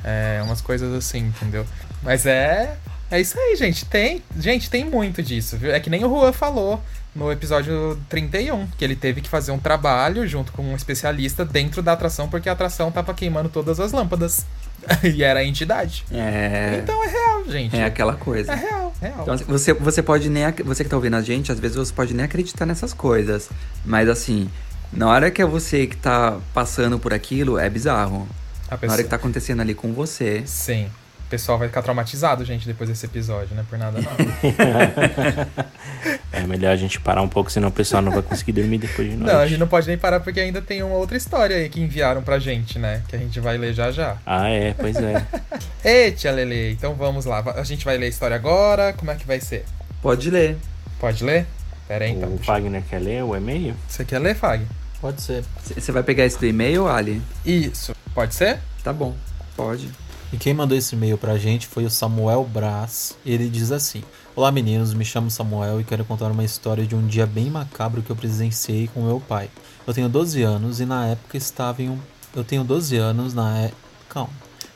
[0.04, 1.66] É, umas coisas assim, entendeu?
[2.02, 2.76] Mas é.
[3.10, 3.84] É isso aí, gente.
[3.84, 4.22] Tem.
[4.38, 5.72] Gente, tem muito disso, viu?
[5.72, 6.82] É que nem o Juan falou
[7.14, 11.82] no episódio 31, que ele teve que fazer um trabalho junto com um especialista dentro
[11.82, 14.46] da atração, porque a atração tava queimando todas as lâmpadas.
[15.02, 16.04] e era a entidade.
[16.12, 16.80] É.
[16.82, 17.76] Então é real, gente.
[17.76, 18.52] É aquela coisa.
[18.52, 19.22] É real, real.
[19.22, 20.44] Então, você, você pode nem.
[20.64, 23.48] Você que tá ouvindo a gente, às vezes você pode nem acreditar nessas coisas.
[23.84, 24.48] Mas assim,
[24.92, 28.28] na hora que é você que tá passando por aquilo, é bizarro.
[28.68, 28.86] Pessoa...
[28.86, 30.42] Na hora que tá acontecendo ali com você.
[30.46, 30.88] Sim.
[31.28, 33.62] O pessoal vai ficar traumatizado, gente, depois desse episódio, né?
[33.68, 34.08] Por nada não.
[36.32, 39.10] é melhor a gente parar um pouco, senão o pessoal não vai conseguir dormir depois
[39.10, 39.30] de noite.
[39.30, 41.82] Não, a gente não pode nem parar porque ainda tem uma outra história aí que
[41.82, 43.02] enviaram pra gente, né?
[43.06, 44.16] Que a gente vai ler já já.
[44.24, 45.22] Ah, é, pois é.
[45.84, 47.44] Ei, tia Lele, então vamos lá.
[47.56, 48.94] A gente vai ler a história agora.
[48.94, 49.66] Como é que vai ser?
[50.00, 50.56] Pode ler.
[50.98, 51.46] Pode ler?
[51.86, 52.32] Pera aí, então.
[52.32, 53.76] O Fagner quer ler o e-mail?
[53.86, 54.66] Você quer ler, Fag?
[54.98, 55.44] Pode ser.
[55.62, 57.20] Você vai pegar esse do e-mail, Ali?
[57.44, 57.94] Isso.
[58.14, 58.60] Pode ser?
[58.82, 59.14] Tá bom.
[59.54, 59.90] Pode.
[60.32, 63.16] E quem mandou esse e-mail pra gente foi o Samuel Brás.
[63.24, 64.02] Ele diz assim:
[64.36, 68.02] Olá meninos, me chamo Samuel e quero contar uma história de um dia bem macabro
[68.02, 69.48] que eu presenciei com meu pai.
[69.86, 71.98] Eu tenho 12 anos e na época estava em um.
[72.36, 73.82] Eu tenho 12 anos na época.
[74.10, 74.32] Calma.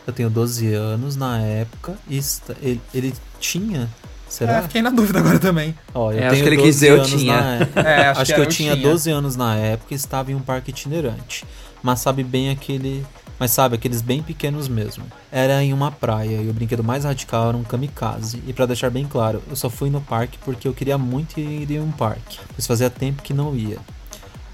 [0.07, 2.55] Eu tenho 12 anos na época e está...
[2.61, 3.88] ele, ele tinha
[4.32, 4.55] Será?
[4.55, 5.74] É, fiquei na dúvida agora também.
[5.92, 7.36] Ó, eu é, acho que ele quis dizer eu tinha.
[7.36, 7.68] Na...
[7.84, 10.34] É, acho, acho que, que eu, eu tinha 12 anos na época e estava em
[10.34, 11.44] um parque itinerante.
[11.82, 13.05] Mas sabe bem aquele
[13.39, 15.05] mas sabe, aqueles bem pequenos mesmo.
[15.30, 18.43] Era em uma praia e o brinquedo mais radical era um kamikaze.
[18.47, 21.70] E para deixar bem claro, eu só fui no parque porque eu queria muito ir
[21.70, 23.78] em um parque, pois fazia tempo que não ia.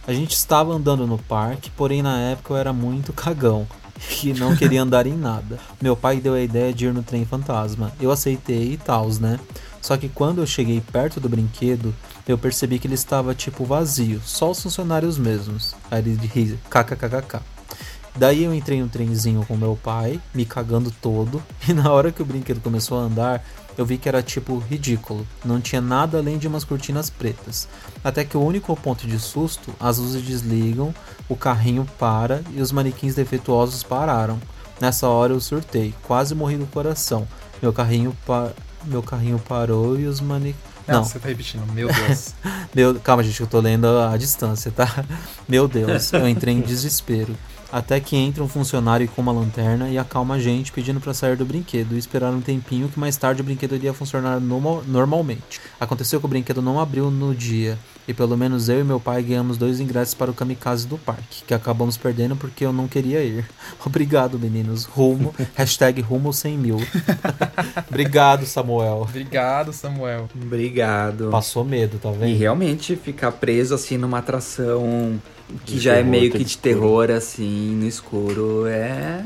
[0.06, 3.66] A gente estava andando no parque, porém na época eu era muito cagão
[4.24, 5.58] e não queria andar em nada.
[5.80, 7.92] Meu pai deu a ideia de ir no trem fantasma.
[8.00, 9.38] Eu aceitei e tals, né?
[9.80, 11.94] Só que quando eu cheguei perto do brinquedo,
[12.26, 15.74] eu percebi que ele estava tipo vazio, só os funcionários mesmos.
[15.90, 17.40] Aí ele ri, kkkk.
[18.18, 22.20] Daí eu entrei no trenzinho com meu pai, me cagando todo, e na hora que
[22.20, 23.44] o brinquedo começou a andar,
[23.76, 25.24] eu vi que era tipo ridículo.
[25.44, 27.68] Não tinha nada além de umas cortinas pretas.
[28.02, 30.92] Até que o único ponto de susto, as luzes desligam,
[31.28, 34.40] o carrinho para e os manequins defeituosos pararam.
[34.80, 37.26] Nessa hora eu surtei, quase morri do coração.
[37.62, 38.50] Meu carrinho pa...
[38.84, 42.34] meu carrinho parou e os manequins não, você tá repetindo, meu Deus.
[42.74, 45.04] meu, calma, gente, eu tô lendo a distância, tá?
[45.46, 47.36] Meu Deus, eu entrei em desespero
[47.70, 51.36] até que entra um funcionário com uma lanterna e acalma a gente pedindo para sair
[51.36, 55.60] do brinquedo e esperar um tempinho que mais tarde o brinquedo iria funcionar normal, normalmente.
[55.78, 59.22] Aconteceu que o brinquedo não abriu no dia e pelo menos eu e meu pai
[59.22, 63.22] ganhamos dois ingressos para o kamikaze do parque, que acabamos perdendo porque eu não queria
[63.22, 63.44] ir.
[63.84, 64.84] Obrigado, meninos.
[64.84, 66.78] Rumo, hashtag rumo 100 mil.
[67.86, 69.02] Obrigado, Samuel.
[69.02, 70.26] Obrigado, Samuel.
[70.34, 71.28] Obrigado.
[71.30, 72.28] Passou medo, tá vendo?
[72.28, 75.20] E realmente ficar preso assim numa atração
[75.64, 76.62] que de já é meio que de escuro.
[76.62, 79.22] terror, assim, no escuro, é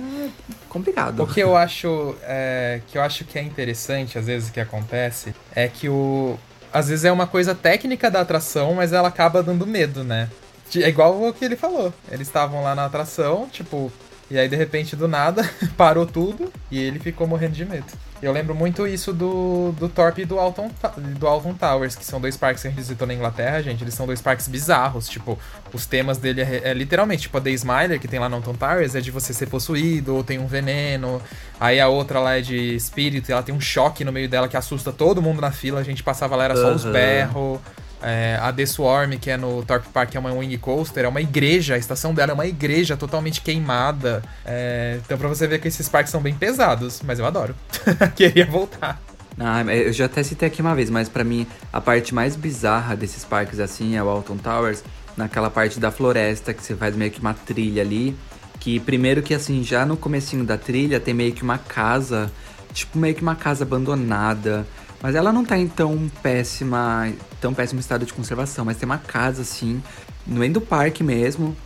[0.69, 1.23] complicado.
[1.23, 5.35] O que eu acho é, que eu acho que é interessante, às vezes, que acontece,
[5.55, 6.39] é que o.
[6.73, 10.31] Às vezes é uma coisa técnica da atração, mas ela acaba dando medo, né?
[10.75, 11.93] É igual o que ele falou.
[12.11, 13.93] Eles estavam lá na atração, tipo,
[14.31, 17.93] e aí de repente do nada parou tudo e ele ficou morrendo de medo.
[18.23, 20.71] Eu lembro muito isso do, do Torp e do Alton,
[21.19, 23.83] do Alton Towers, que são dois parques que a gente visitou na Inglaterra, gente.
[23.83, 25.09] Eles são dois parques bizarros.
[25.09, 25.37] Tipo,
[25.73, 28.55] os temas dele é, é literalmente, tipo, a The Smiler, que tem lá no Alton
[28.55, 31.21] Towers, é de você ser possuído, ou tem um veneno.
[31.59, 34.47] Aí a outra lá é de espírito, e ela tem um choque no meio dela
[34.47, 35.81] que assusta todo mundo na fila.
[35.81, 36.75] A gente passava lá, era só uhum.
[36.77, 37.59] os berros.
[38.03, 41.21] É, a The Swarm, que é no Torp Park, é uma wing coaster, é uma
[41.21, 44.23] igreja, a estação dela é uma igreja totalmente queimada.
[44.45, 47.55] É, então pra você ver que esses parques são bem pesados, mas eu adoro.
[48.17, 49.01] Queria voltar.
[49.39, 52.95] Ah, eu já até citei aqui uma vez, mas para mim a parte mais bizarra
[52.95, 54.85] desses parques assim é o Alton Towers,
[55.17, 58.17] naquela parte da floresta que você faz meio que uma trilha ali,
[58.61, 62.31] que primeiro que assim, já no comecinho da trilha tem meio que uma casa,
[62.73, 64.67] tipo meio que uma casa abandonada,
[65.03, 68.99] mas ela não tá em tão péssima, tão péssimo estado de conservação, mas tem uma
[68.99, 69.83] casa assim,
[70.25, 71.57] no meio do parque mesmo.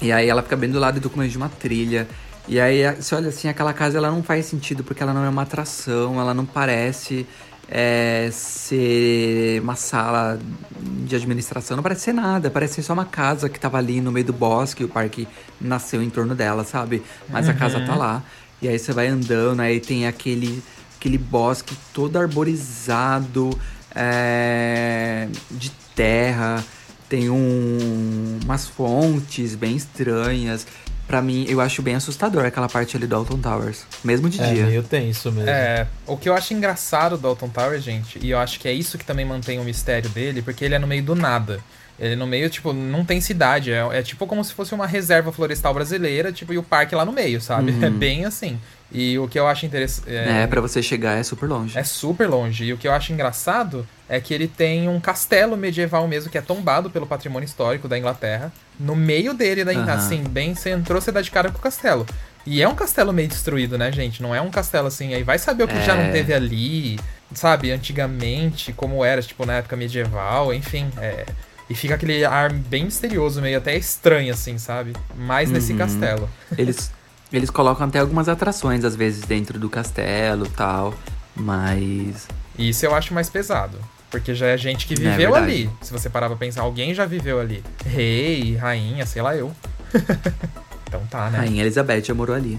[0.00, 2.08] E aí ela fica bem do lado do começo de uma trilha.
[2.46, 5.28] E aí você olha assim, aquela casa ela não faz sentido porque ela não é
[5.28, 7.26] uma atração, ela não parece
[7.68, 10.38] é, ser uma sala
[10.80, 14.10] de administração, não parece ser nada, parece ser só uma casa que tava ali no
[14.10, 15.28] meio do bosque, o parque
[15.60, 17.02] nasceu em torno dela, sabe?
[17.28, 17.52] Mas uhum.
[17.52, 17.98] a casa tá uhum.
[17.98, 18.22] lá.
[18.62, 20.62] E aí você vai andando, aí tem aquele
[20.98, 23.58] aquele bosque todo arborizado
[23.94, 26.62] é, de terra,
[27.08, 30.66] tem um, umas fontes bem estranhas.
[31.06, 34.52] Pra mim, eu acho bem assustador aquela parte ali do Alton Towers, mesmo de é,
[34.52, 34.62] dia.
[34.64, 35.48] É meio tenso mesmo.
[35.48, 38.72] É, o que eu acho engraçado do Alton Towers, gente, e eu acho que é
[38.72, 41.60] isso que também mantém o mistério dele, porque ele é no meio do nada.
[41.98, 43.72] Ele no meio, tipo, não tem cidade.
[43.72, 47.04] É, é, tipo como se fosse uma reserva florestal brasileira, tipo, e o parque lá
[47.04, 47.72] no meio, sabe?
[47.78, 47.84] Uhum.
[47.84, 48.58] É bem assim.
[48.90, 50.10] E o que eu acho interessante.
[50.10, 51.78] É, é para você chegar é super longe.
[51.78, 52.64] É super longe.
[52.64, 56.38] E o que eu acho engraçado é que ele tem um castelo medieval mesmo, que
[56.38, 58.52] é tombado pelo patrimônio histórico da Inglaterra.
[58.80, 59.90] No meio dele, da, uhum.
[59.90, 62.06] assim, bem, você entrou, você dá de cara com o castelo.
[62.46, 64.22] E é um castelo meio destruído, né, gente?
[64.22, 65.82] Não é um castelo assim, aí vai saber o que é...
[65.82, 66.10] já não é.
[66.10, 66.98] teve ali,
[67.34, 67.70] sabe?
[67.70, 70.90] Antigamente, como era, tipo, na época medieval, enfim.
[70.96, 71.26] É...
[71.70, 74.94] E fica aquele ar bem misterioso, meio até estranho, assim, sabe?
[75.16, 75.78] Mais nesse uhum.
[75.78, 76.28] castelo.
[76.56, 76.90] Eles,
[77.32, 80.94] eles colocam até algumas atrações, às vezes, dentro do castelo tal.
[81.36, 82.26] Mas.
[82.58, 83.78] Isso eu acho mais pesado.
[84.10, 85.70] Porque já é gente que é viveu é ali.
[85.82, 87.62] Se você parar pra pensar, alguém já viveu ali.
[87.84, 89.52] Rei, rainha, sei lá eu.
[90.88, 91.38] então tá, né?
[91.38, 92.58] Rainha Elizabeth já morou ali.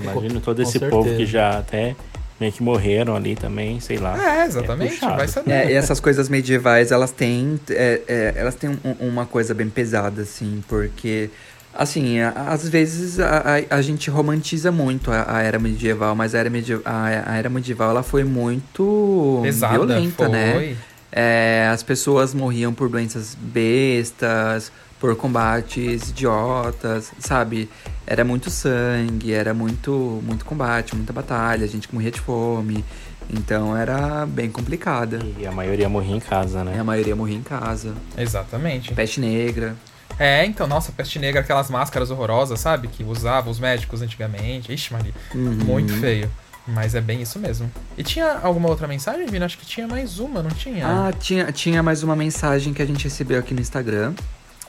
[0.00, 1.96] Imagino todo esse povo que já até
[2.40, 4.16] meio que morreram ali também, sei lá.
[4.22, 5.50] É, exatamente, é vai saber.
[5.50, 9.68] É, e essas coisas medievais, elas têm, é, é, elas têm um, uma coisa bem
[9.68, 11.30] pesada, assim, porque
[11.78, 16.38] Assim, às vezes a, a, a, gente romantiza muito a, a era medieval, mas a
[16.38, 20.52] era, medieval, a, a era medieval ela foi muito Pesada, violenta, né?
[20.54, 20.66] foi.
[20.68, 20.76] né?
[21.12, 27.68] É, as pessoas morriam por doenças bestas, por combates idiotas, sabe?
[28.06, 32.84] Era muito sangue, era muito, muito combate, muita batalha, a gente morria de fome.
[33.28, 35.18] Então era bem complicada.
[35.38, 36.74] E a maioria morria em casa, né?
[36.76, 37.94] E a maioria morria em casa.
[38.16, 38.94] Exatamente.
[38.94, 39.74] Peste negra.
[40.18, 42.88] É, então, nossa, peste negra, aquelas máscaras horrorosas, sabe?
[42.88, 44.72] Que usavam os médicos antigamente.
[44.72, 45.52] Ixi, Maria, uhum.
[45.64, 46.30] muito feio.
[46.66, 47.70] Mas é bem isso mesmo.
[47.96, 49.46] E tinha alguma outra mensagem, Vina?
[49.46, 50.86] Acho que tinha mais uma, não tinha?
[50.86, 54.14] Ah, tinha, tinha mais uma mensagem que a gente recebeu aqui no Instagram.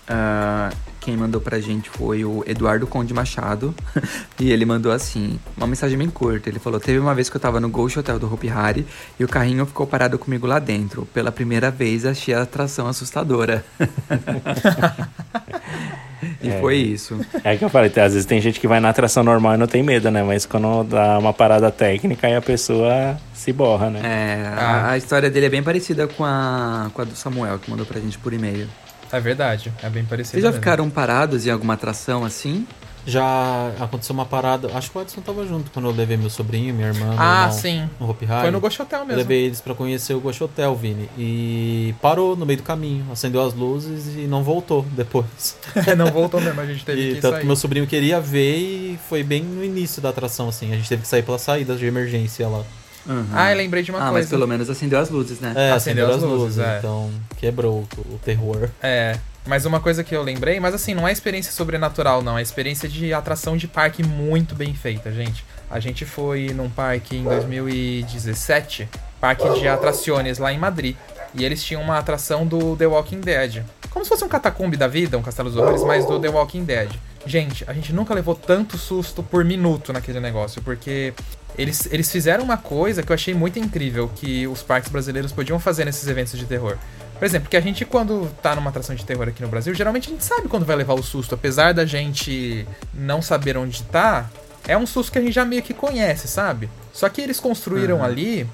[0.09, 0.75] Uh,
[1.07, 3.73] quem mandou pra gente foi o Eduardo Conde Machado.
[4.39, 6.49] e ele mandou assim, uma mensagem bem curta.
[6.49, 8.85] Ele falou: Teve uma vez que eu tava no Ghost Hotel do Hopi Hari
[9.17, 11.05] e o carrinho ficou parado comigo lá dentro.
[11.13, 13.63] Pela primeira vez achei a atração assustadora.
[16.43, 17.17] e é, foi isso.
[17.41, 19.67] É que eu falei, às vezes tem gente que vai na atração normal e não
[19.67, 20.21] tem medo, né?
[20.23, 24.01] Mas quando dá uma parada técnica, aí a pessoa se borra, né?
[24.03, 27.69] É, a, a história dele é bem parecida com a, com a do Samuel, que
[27.69, 28.67] mandou pra gente por e-mail.
[29.11, 30.33] É verdade, é bem parecido.
[30.33, 30.61] Vocês já mesmo.
[30.61, 32.65] ficaram parados em alguma atração assim?
[33.07, 34.69] Já aconteceu uma parada.
[34.73, 37.15] Acho que o Edson tava junto quando eu levei meu sobrinho, minha irmã.
[37.17, 37.89] Ah, irmão, sim.
[38.01, 38.41] No Hopi Hari.
[38.41, 39.13] Foi no Ghost Hotel mesmo.
[39.13, 41.09] Eu levei eles para conhecer o Ghost Hotel, Vini.
[41.17, 45.55] E parou no meio do caminho, acendeu as luzes e não voltou depois.
[45.87, 47.41] É, não voltou mesmo, a gente teve e, que tanto sair.
[47.41, 50.73] que meu sobrinho queria ver e foi bem no início da atração, assim.
[50.73, 52.63] A gente teve que sair pelas saídas de emergência lá.
[53.07, 53.25] Uhum.
[53.33, 54.19] Ah, eu lembrei de uma ah, coisa.
[54.19, 55.53] mas pelo menos acendeu as luzes, né?
[55.55, 56.77] É, acendeu, acendeu as, luzes, luzes é.
[56.79, 58.69] então quebrou o, o terror.
[58.81, 62.37] É, mas uma coisa que eu lembrei, mas assim, não é experiência sobrenatural, não.
[62.37, 65.45] É experiência de atração de parque muito bem feita, gente.
[65.69, 68.89] A gente foi num parque em 2017,
[69.21, 70.95] parque de atrações lá em Madrid.
[71.33, 73.63] E eles tinham uma atração do The Walking Dead.
[73.89, 76.65] Como se fosse um catacumbi da vida, um castelo dos horrores, mas do The Walking
[76.65, 76.89] Dead.
[77.25, 81.13] Gente, a gente nunca levou tanto susto por minuto naquele negócio, porque
[81.57, 85.59] eles, eles fizeram uma coisa que eu achei muito incrível que os parques brasileiros podiam
[85.59, 86.77] fazer nesses eventos de terror.
[87.17, 90.07] Por exemplo, que a gente, quando tá numa atração de terror aqui no Brasil, geralmente
[90.07, 91.33] a gente sabe quando vai levar o susto.
[91.33, 94.29] Apesar da gente não saber onde tá,
[94.67, 96.69] é um susto que a gente já meio que conhece, sabe?
[96.93, 98.03] Só que eles construíram uhum.
[98.03, 98.47] ali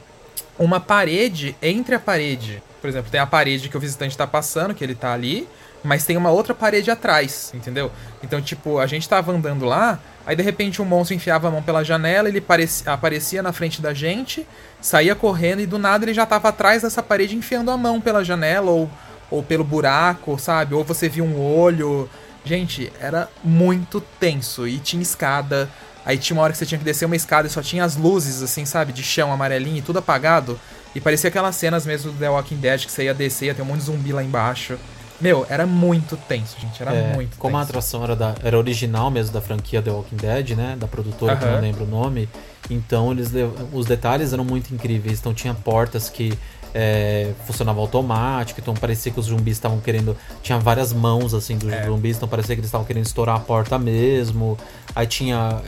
[0.58, 2.64] uma parede entre a parede.
[2.80, 5.48] Por exemplo, tem a parede que o visitante tá passando, que ele tá ali,
[5.84, 7.92] mas tem uma outra parede atrás, entendeu?
[8.24, 11.62] Então, tipo, a gente tava andando lá, aí de repente um monstro enfiava a mão
[11.62, 14.48] pela janela, ele parecia, aparecia na frente da gente,
[14.82, 18.24] saía correndo e do nada ele já tava atrás dessa parede enfiando a mão pela
[18.24, 18.90] janela ou,
[19.30, 20.74] ou pelo buraco, sabe?
[20.74, 22.10] Ou você via um olho.
[22.46, 25.70] Gente, era muito tenso e tinha escada.
[26.06, 27.96] Aí tinha uma hora que você tinha que descer uma escada e só tinha as
[27.96, 28.92] luzes, assim, sabe?
[28.92, 30.60] De chão amarelinho e tudo apagado.
[30.94, 33.62] E parecia aquelas cenas mesmo do The Walking Dead que você ia descer, ia ter
[33.62, 34.78] um monte de zumbi lá embaixo.
[35.24, 36.82] Meu, era muito tenso, gente.
[36.82, 37.62] Era é, muito Como tenso.
[37.62, 40.76] a atração era, da, era original mesmo da franquia The Walking Dead, né?
[40.78, 42.28] Da produtora, que eu não lembro o nome.
[42.70, 43.32] Então eles
[43.72, 45.22] os detalhes eram muito incríveis.
[45.22, 46.38] Então tinha portas que
[46.74, 50.16] é, funcionava automático, então parecia que os zumbis estavam querendo.
[50.42, 51.86] Tinha várias mãos assim dos é.
[51.86, 54.58] zumbis, então parecia que eles estavam querendo estourar a porta mesmo.
[54.96, 55.62] Aí tinha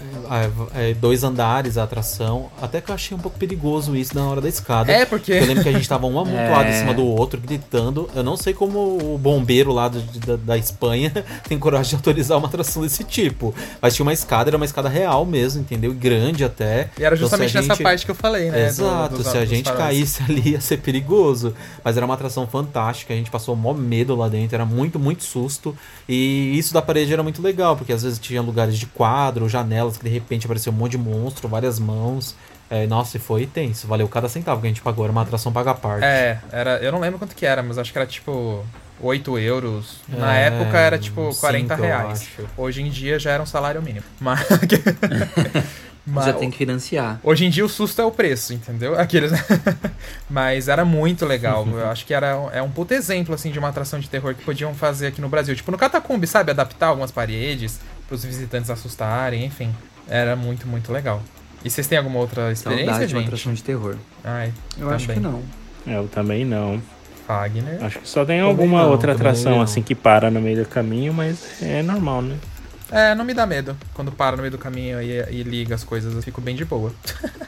[0.76, 2.50] é, é, dois andares a atração.
[2.62, 4.92] Até que eu achei um pouco perigoso isso na hora da escada.
[4.92, 5.32] É, porque.
[5.32, 8.10] Eu lembro que a gente tava um amontoado em cima do outro, gritando.
[8.16, 11.12] Eu não sei como o bombeiro lá do, da, da Espanha
[11.48, 13.54] tem coragem de autorizar uma atração desse tipo.
[13.82, 15.94] Mas tinha uma escada, era uma escada real mesmo, entendeu?
[15.94, 16.90] Grande até.
[16.98, 17.70] E era justamente então, gente...
[17.70, 18.68] nessa parte que eu falei, né?
[18.68, 19.18] Exato.
[19.18, 20.95] Do, do, se a gente caísse ali, ia ser perigoso.
[21.84, 23.14] Mas era uma atração fantástica.
[23.14, 24.56] A gente passou mó medo lá dentro.
[24.56, 25.76] Era muito, muito susto.
[26.08, 29.98] E isso da parede era muito legal, porque às vezes tinha lugares de quadro janelas,
[29.98, 32.36] que de repente apareceu um monte de monstro, várias mãos.
[32.70, 33.88] É, nossa, e foi tenso.
[33.88, 35.06] Valeu cada centavo que a gente pagou.
[35.06, 36.04] Era uma atração paga a parte.
[36.04, 38.66] É, era, eu não lembro quanto que era, mas acho que era tipo
[39.00, 40.00] 8 euros.
[40.08, 42.28] Na é, época era tipo 40 reais.
[42.58, 44.06] Hoje em dia já era um salário mínimo.
[44.20, 44.46] Mas.
[46.06, 47.20] Mas, Já tem que financiar.
[47.24, 48.94] Hoje em dia o susto é o preço, entendeu?
[49.00, 49.32] Aqueles.
[50.30, 51.68] Mas era muito legal.
[51.68, 54.44] Eu acho que era é um puto exemplo assim de uma atração de terror que
[54.44, 55.56] podiam fazer aqui no Brasil.
[55.56, 56.52] Tipo no Catacumbi, sabe?
[56.52, 59.74] Adaptar algumas paredes para os visitantes assustarem, enfim.
[60.08, 61.24] Era muito, muito legal.
[61.64, 63.10] E vocês têm alguma outra experiência, Saudade gente?
[63.10, 63.96] de uma atração de terror.
[64.24, 64.96] Ai, eu também.
[64.96, 65.42] acho que não.
[65.88, 66.80] Eu também não.
[67.26, 67.84] Fagner.
[67.84, 71.12] Acho que só tem alguma não, outra atração assim que para no meio do caminho,
[71.12, 72.38] mas é normal, né?
[72.92, 73.76] É, não me dá medo.
[73.94, 76.66] Quando para no meio do caminho e, e liga as coisas, eu fico bem de
[76.66, 76.94] boa.